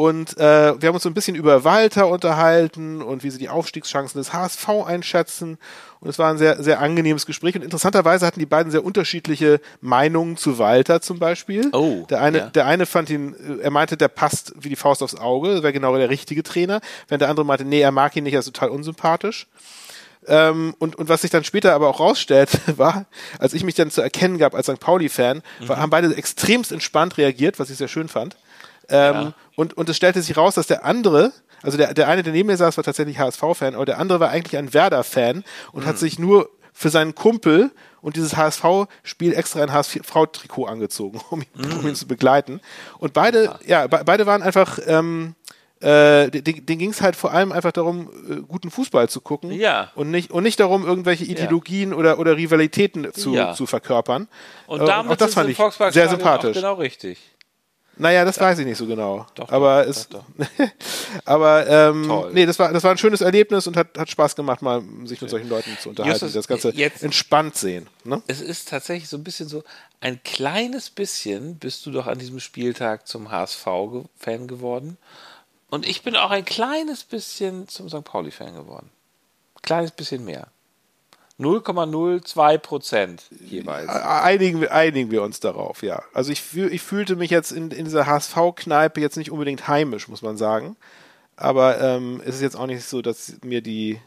[0.00, 3.50] Und äh, wir haben uns so ein bisschen über Walter unterhalten und wie sie die
[3.50, 5.58] Aufstiegschancen des HSV einschätzen.
[6.00, 7.54] Und es war ein sehr, sehr angenehmes Gespräch.
[7.54, 11.68] Und interessanterweise hatten die beiden sehr unterschiedliche Meinungen zu Walter zum Beispiel.
[11.74, 12.46] Oh, der eine, ja.
[12.46, 15.74] der eine fand ihn, äh, er meinte, der passt wie die Faust aufs Auge, wäre
[15.74, 16.80] genau der richtige Trainer.
[17.08, 19.48] Während der andere meinte, nee, er mag ihn nicht, er ist total unsympathisch.
[20.26, 23.04] Ähm, und, und was sich dann später aber auch rausstellte, war,
[23.38, 24.80] als ich mich dann zu erkennen gab als St.
[24.80, 28.38] Pauli-Fan, war- haben beide extremst entspannt reagiert, was ich sehr schön fand.
[28.90, 29.32] Ähm, Ja.
[29.56, 31.32] und, und es stellte sich raus, dass der andere,
[31.62, 34.30] also der, der eine, der neben mir saß, war tatsächlich HSV-Fan, aber der andere war
[34.30, 37.70] eigentlich ein Werder-Fan und hat sich nur für seinen Kumpel
[38.00, 42.60] und dieses HSV-Spiel extra ein HSV-Trikot angezogen, um ihn, um ihn zu begleiten.
[42.98, 45.34] Und beide, ja, be beide waren einfach, ähm,
[45.80, 49.50] äh, den, denen ging es halt vor allem einfach darum, äh, guten Fußball zu gucken
[49.50, 49.90] Ja.
[49.94, 53.54] und nicht und nicht darum, irgendwelche Ideologien oder, oder Rivalitäten zu, Ja.
[53.54, 54.28] zu verkörpern.
[54.66, 55.56] Und Äh, damit auch das fand ich
[55.90, 56.56] sehr sympathisch.
[56.58, 57.18] Auch genau richtig.
[58.00, 59.26] Naja, das weiß ich nicht so genau.
[59.34, 60.24] Doch, doch, aber doch, es, doch.
[61.24, 62.30] aber ähm, Toll.
[62.32, 65.20] nee, das war das war ein schönes Erlebnis und hat, hat Spaß gemacht, mal sich
[65.20, 67.88] mit solchen Leuten zu unterhalten, Justus, die das Ganze jetzt- entspannt sehen.
[68.04, 68.22] Ne?
[68.26, 69.62] Es ist tatsächlich so ein bisschen so,
[70.00, 74.96] ein kleines bisschen bist du doch an diesem Spieltag zum HSV-Fan geworden.
[75.68, 78.02] Und ich bin auch ein kleines bisschen zum St.
[78.02, 78.90] Pauli-Fan geworden.
[79.62, 80.48] Kleines bisschen mehr.
[81.40, 83.88] 0,02 Prozent jeweils.
[83.88, 86.02] Einigen, wir- einigen wir uns darauf, ja.
[86.12, 90.06] Also ich, fühl, ich fühlte mich jetzt in, in dieser HSV-Kneipe jetzt nicht unbedingt heimisch,
[90.08, 90.76] muss man sagen.
[91.36, 93.98] Aber ähm, es ist jetzt auch nicht so, dass mir die,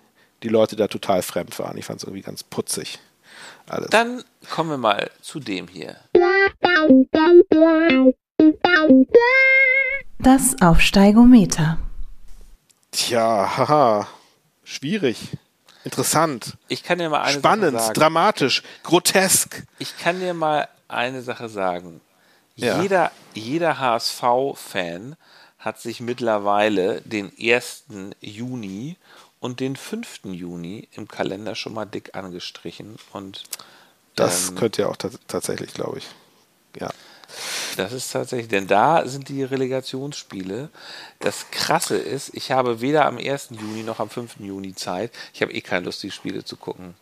[0.44, 1.76] die Leute da total fremd waren.
[1.78, 3.00] Ich fand es irgendwie ganz putzig.
[3.68, 3.90] Alles.
[3.90, 5.96] Dann kommen wir mal zu dem hier.
[10.20, 11.80] Das Aufsteigometer.
[12.92, 14.08] Tja, haha.
[14.64, 15.38] Schwierig.
[15.84, 16.58] Interessant.
[16.68, 17.94] Ich kann dir mal eine Spannend, Sache sagen.
[18.00, 19.64] dramatisch, grotesk.
[19.80, 22.02] Ich kann dir mal eine Sache sagen.
[22.56, 22.82] Ja.
[22.82, 25.16] Jeder, jeder HSV-Fan
[25.60, 27.86] hat sich mittlerweile den 1.
[28.22, 28.98] Juni
[29.40, 30.22] und den 5.
[30.26, 32.98] Juni im Kalender schon mal dick angestrichen.
[33.12, 33.44] Und
[34.16, 36.08] Das ähm, könnte ja auch tats- tatsächlich, glaube ich.
[36.80, 36.90] Ja.
[37.78, 40.70] Das ist tatsächlich, denn da sind die Relegationsspiele.
[41.20, 43.50] Das Krasse ist, ich habe weder am 1.
[43.52, 44.38] Juni noch am 5.
[44.40, 45.12] Juni Zeit.
[45.34, 46.96] Ich habe eh keine Lust, die Spiele zu gucken.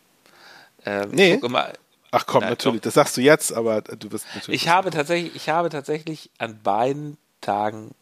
[0.84, 1.34] Ähm, Nee.
[1.34, 1.72] Guck immer,
[2.14, 2.80] Ach komm, Nein, natürlich.
[2.80, 2.84] doch.
[2.84, 4.62] Das sagst du jetzt, aber du bist natürlich.
[4.62, 7.94] ich habe tatsächlich, ich habe tatsächlich an beiden Tagen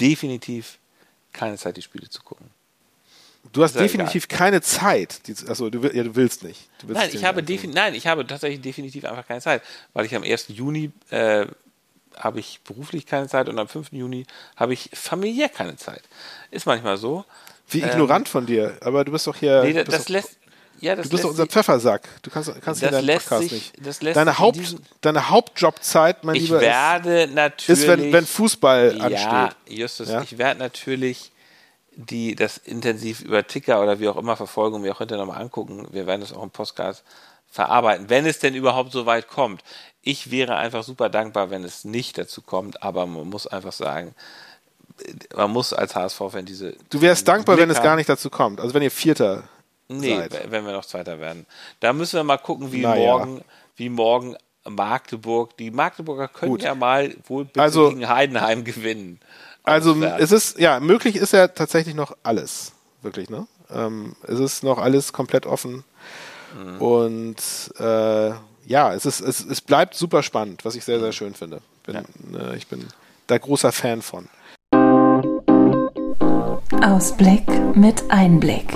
[0.00, 0.78] definitiv
[1.32, 2.50] keine Zeit, die Spiele zu gucken.
[3.52, 5.20] Du hast definitiv keine Zeit.
[5.48, 6.68] Achso, du, ja, du willst nicht.
[6.80, 9.62] Du willst Nein, ich habe defin nein, ich habe tatsächlich definitiv einfach keine Zeit,
[9.94, 10.46] weil ich am 1.
[10.48, 11.46] Juni äh,
[12.16, 13.92] habe ich beruflich keine Zeit und am 5.
[13.92, 14.26] Juni
[14.56, 16.02] habe ich familiär keine Zeit.
[16.50, 17.24] Ist manchmal so.
[17.70, 18.76] Wie ignorant von dir.
[18.80, 19.62] Aber du bist doch hier.
[19.62, 20.36] ähm, Nee, du das, doch, lässt
[20.80, 22.08] ja, das du bist doch unser Pfeffersack.
[22.22, 24.16] Du kannst, kannst hier Das deinen lässt Podcast sich- nicht.
[24.16, 29.04] deine, Haupt, deine Hauptjobzeit, mein Ich Lieber, werde ist, natürlich ist wenn, wenn Fußball ja,
[29.04, 29.56] ansteht.
[29.78, 30.22] Justus, Ja?
[30.22, 31.32] ich werde natürlich
[32.00, 35.42] die das intensiv über Ticker oder wie auch immer verfolgen und mir auch hinterher nochmal
[35.42, 35.86] angucken.
[35.90, 37.02] Wir werden das auch im Podcast
[37.50, 39.62] verarbeiten, wenn es denn überhaupt so weit kommt.
[40.02, 44.14] Ich wäre einfach super dankbar, wenn es nicht dazu kommt, aber man muss einfach sagen,
[45.34, 46.76] man muss als HSV-Fan diese.
[46.90, 48.60] Du wärst dankbar, Blick wenn es gar nicht dazu kommt.
[48.60, 49.44] Also wenn ihr Vierter
[49.88, 50.50] Nee, seid.
[50.50, 51.46] wenn wir noch Zweiter werden.
[51.80, 53.06] Da müssen wir mal gucken, wie Naja.
[53.06, 53.42] morgen,
[53.76, 54.36] wie morgen
[54.68, 55.56] Magdeburg.
[55.56, 56.62] Die Magdeburger können Gut.
[56.62, 59.20] ja mal wohl Also- gegen Heidenheim gewinnen.
[59.62, 62.72] Also es ist, ja, möglich ist ja tatsächlich noch alles.
[63.02, 63.46] Wirklich, ne?
[63.70, 65.84] Ähm, es ist noch alles komplett offen.
[66.58, 66.80] Mhm.
[66.80, 67.36] Und
[67.78, 68.30] äh,
[68.66, 71.60] ja, es, ist, es, es bleibt super spannend, was ich sehr, sehr schön finde.
[71.84, 72.86] Bin, äh, ich bin
[73.26, 74.28] da großer Fan von.
[76.82, 78.74] Ausblick mit Einblick.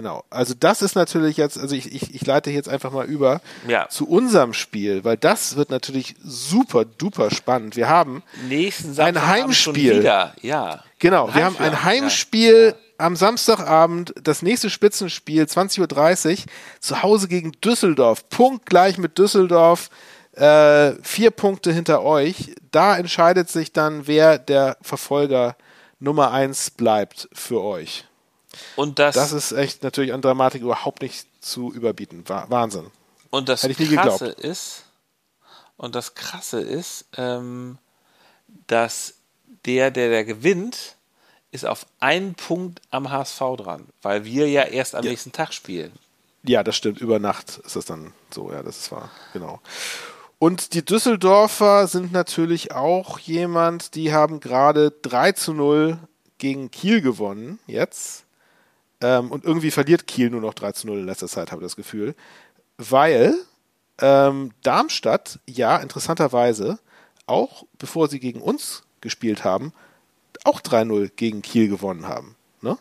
[0.00, 0.24] Genau.
[0.30, 3.86] Also das ist natürlich jetzt, also ich, ich, ich leite jetzt einfach mal über Ja.
[3.90, 7.76] zu unserem Spiel, weil das wird natürlich super duper spannend.
[7.76, 9.54] Wir haben Nächsten Ein Heimspiel.
[9.92, 10.34] Schon wieder.
[10.40, 10.82] Ja.
[11.00, 16.36] Genau, wir haben ein Heimspiel am Samstagabend, das nächste Spitzenspiel, 20.30 Uhr,
[16.80, 18.26] zu Hause gegen Düsseldorf.
[18.30, 19.90] Punktgleich mit Düsseldorf,
[20.32, 22.54] äh, vier Punkte hinter euch.
[22.70, 25.56] Da entscheidet sich dann, wer der Verfolger
[25.98, 28.06] Nummer eins bleibt für euch.
[28.76, 32.24] Und das, Das ist echt natürlich an Dramatik überhaupt nicht zu überbieten.
[32.26, 32.90] Wa- Wahnsinn.
[33.30, 34.40] und das hätte ich nie Krasse geglaubt.
[34.44, 34.84] ist,
[35.76, 37.78] und das Krasse ist, ähm,
[38.66, 39.14] dass
[39.66, 40.96] der, der da gewinnt,
[41.52, 45.10] ist auf einen Punkt am HSV dran, weil wir ja erst am Ja.
[45.10, 45.92] nächsten Tag spielen.
[46.44, 47.00] Ja, das stimmt.
[47.00, 49.10] Über Nacht ist das dann so, ja, das ist wahr.
[49.32, 49.60] Genau.
[50.38, 55.98] Und die Düsseldorfer sind natürlich auch jemand, die haben gerade 3 zu 0
[56.38, 58.24] gegen Kiel gewonnen, jetzt.
[59.00, 61.66] Ähm, und irgendwie verliert Kiel nur noch 3 zu 0 in letzter Zeit, habe ich
[61.66, 62.14] das Gefühl.
[62.76, 63.34] Weil
[64.00, 66.78] ähm, Darmstadt, ja, interessanterweise,
[67.26, 69.72] auch bevor sie gegen uns gespielt haben,
[70.44, 72.36] auch 3-0 gegen Kiel gewonnen haben.
[72.62, 72.78] Ne?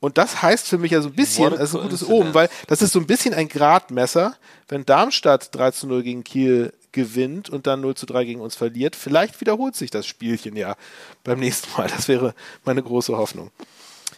[0.00, 2.04] Und das heißt für mich ja so ein bisschen, also ein gutes.
[2.04, 4.36] Oben, weil das ist so ein bisschen ein Gradmesser,
[4.68, 8.54] wenn Darmstadt 3 zu 0 gegen Kiel gewinnt und dann 0 zu 3 gegen uns
[8.54, 10.76] verliert, vielleicht wiederholt sich das Spielchen ja
[11.24, 11.88] beim nächsten Mal.
[11.88, 12.34] Das wäre
[12.64, 13.50] meine große Hoffnung.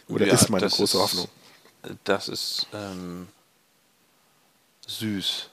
[0.09, 1.27] Oder Ja, ist meine das große ist- Hoffnung.
[2.03, 3.27] Das ist ähm,
[4.87, 5.49] süß.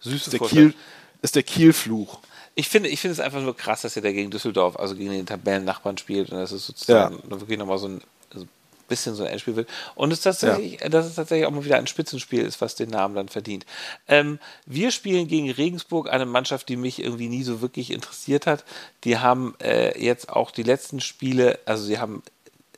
[0.00, 0.40] Süße Der.
[0.40, 0.74] Kiel,
[1.22, 2.18] ist der Kiel-Fluch.
[2.54, 5.10] Ich finde, ich finde es einfach nur krass, dass er da gegen Düsseldorf, also gegen
[5.10, 8.02] den Tabellennachbarn spielt und dass es sozusagen wirklich nochmal so ein
[8.32, 8.46] also
[8.88, 9.68] bisschen so ein Endspiel wird.
[9.94, 13.14] Und es tatsächlich, dass es tatsächlich auch mal wieder ein Spitzenspiel ist, was den Namen
[13.14, 13.64] dann verdient.
[14.06, 18.64] Ähm, wir spielen gegen Regensburg, eine Mannschaft, die mich irgendwie nie so wirklich interessiert hat.
[19.04, 22.22] Die haben äh, jetzt auch die letzten Spiele, also sie haben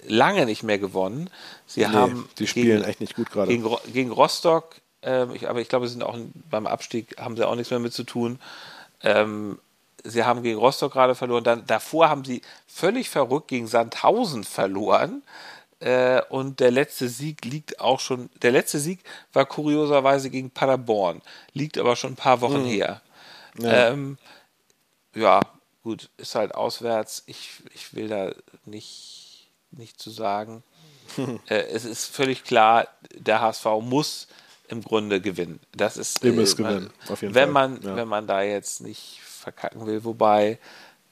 [0.07, 1.31] lange nicht mehr gewonnen.
[1.67, 3.49] Sie haben die spielen gegen- echt nicht gut gerade.
[3.51, 6.17] Gegen, gegen Rostock, ähm, ich, aber ich glaube, sie sind auch
[6.51, 8.39] beim Abstieg, haben sie auch nichts mehr mit zu tun.
[9.03, 9.59] Ähm,
[10.03, 11.45] sie haben gegen Rostock gerade verloren.
[11.45, 15.23] Dann, davor haben sie völlig verrückt gegen Sandhausen verloren.
[15.81, 18.31] Äh, und der letzte Sieg liegt auch schon.
[18.43, 19.01] Der letzte Sieg
[19.33, 21.21] war kurioserweise gegen Paderborn,
[21.53, 23.03] liegt aber schon ein paar Wochen her.
[23.59, 23.89] Ja.
[23.89, 24.17] Ähm,
[25.15, 25.41] ja,
[25.83, 27.25] gut, ist halt auswärts.
[27.27, 28.33] Ich, ich will da
[28.65, 29.24] nicht,
[29.79, 30.63] nicht zu sagen.
[31.49, 34.29] äh, es ist völlig klar, der HSV muss
[34.69, 35.61] im Grunde gewinnen.
[35.73, 37.69] Das ist, müsst man- gewinnen, auf jeden wenn Fall.
[37.69, 37.97] Man, Ja.
[37.97, 40.59] Wenn man da jetzt nicht verkacken will, wobei,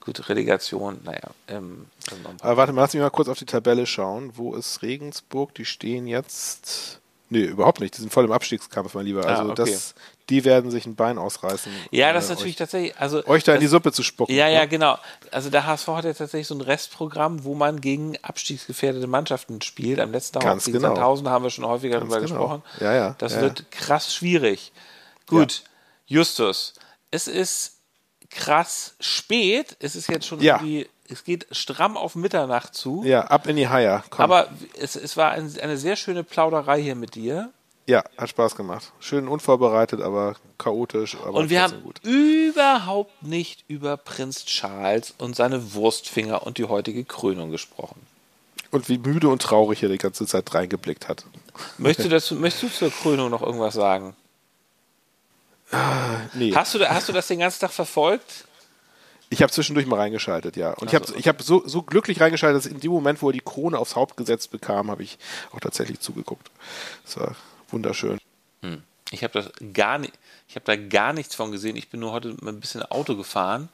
[0.01, 1.21] gut, Relegation, naja.
[1.49, 1.87] Ähm,
[2.23, 4.33] paar- Aber warte mal, lass mich mal kurz auf die Tabelle schauen.
[4.37, 5.55] Wo ist Regensburg?
[5.55, 7.01] Die stehen jetzt.
[7.33, 7.97] Nee, überhaupt nicht.
[7.97, 9.25] Die sind voll im Abstiegskampf, mein Lieber.
[9.27, 9.71] Ah, Also okay.
[9.73, 9.95] das,
[10.29, 11.73] die werden sich ein Bein ausreißen.
[11.91, 14.03] ja, das äh, ist natürlich euch, tatsächlich, also euch da in die das- Suppe zu
[14.03, 14.35] spucken.
[14.35, 14.69] Ja, ja, ne?
[14.69, 14.99] genau.
[15.31, 19.99] Also der HSV hat ja tatsächlich so ein Restprogramm, wo man gegen abstiegsgefährdete Mannschaften spielt.
[19.99, 20.97] Am letzten Tag Ganz gegen genau.
[20.99, 22.39] Haben wir schon häufiger Ganz darüber genau.
[22.59, 22.63] gesprochen.
[22.81, 24.73] Ja, ja, Das ja, wird krass schwierig.
[25.27, 25.63] Gut,
[26.07, 26.75] Justus,
[27.11, 27.77] es ist
[28.31, 29.77] krass spät.
[29.81, 30.57] Es ist jetzt schon Ja.
[30.57, 33.03] irgendwie, es geht stramm auf Mitternacht zu.
[33.05, 34.03] Ja, ab in die Haie.
[34.11, 34.25] Komm.
[34.25, 34.49] Aber
[34.79, 37.51] es, es war ein, eine sehr schöne Plauderei hier mit dir.
[37.87, 38.93] ja, hat Spaß gemacht.
[39.01, 41.17] Schön unvorbereitet, aber chaotisch.
[41.25, 42.01] Aber Und wir haben gut.
[42.05, 48.01] überhaupt nicht über Prinz Charles und seine Wurstfinger und die heutige Krönung gesprochen.
[48.71, 51.25] Und wie müde und traurig er die ganze Zeit reingeblickt hat.
[51.77, 54.17] Möchtest du, dazu, möchtest du zur Krönung noch irgendwas sagen?
[56.35, 56.55] Nee.
[56.55, 58.47] Hast du, hast du das den ganzen Tag verfolgt?
[59.33, 60.73] Ich habe zwischendurch mal reingeschaltet, ja.
[60.75, 63.31] Und ich Also, habe ich hab so, so glücklich reingeschaltet, dass in dem Moment, wo
[63.31, 65.19] er die Krone aufs Haupt gesetzt bekam, habe ich
[65.53, 66.51] auch tatsächlich zugeguckt.
[67.05, 67.35] Das war
[67.71, 68.19] wunderschön.
[69.11, 70.13] Ich habe das gar nicht,
[70.49, 71.77] ich habe da gar nichts von gesehen.
[71.77, 73.69] Ich bin nur heute mit ein bisschen Auto gefahren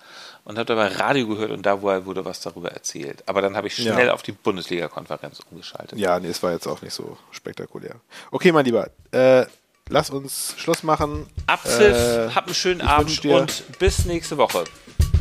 [0.45, 3.23] und habe dabei Radio gehört und da wurde was darüber erzählt.
[3.27, 4.15] Aber dann habe ich schnell Ja.
[4.15, 5.99] auf die Bundesliga-Konferenz umgeschaltet.
[5.99, 7.97] Ja, nee, es war jetzt auch nicht so spektakulär.
[8.33, 9.47] Okay, mein Lieber, äh,
[9.89, 11.29] lass uns Schluss machen.
[11.47, 14.65] Abpfiff, Äh, hab einen schönen ich Abend und bis nächste Woche.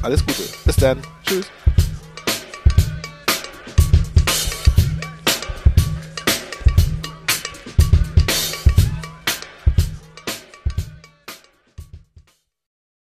[0.02, 0.43] Alles Gute.
[0.66, 1.00] Bis dann.
[1.26, 1.48] Tschüss.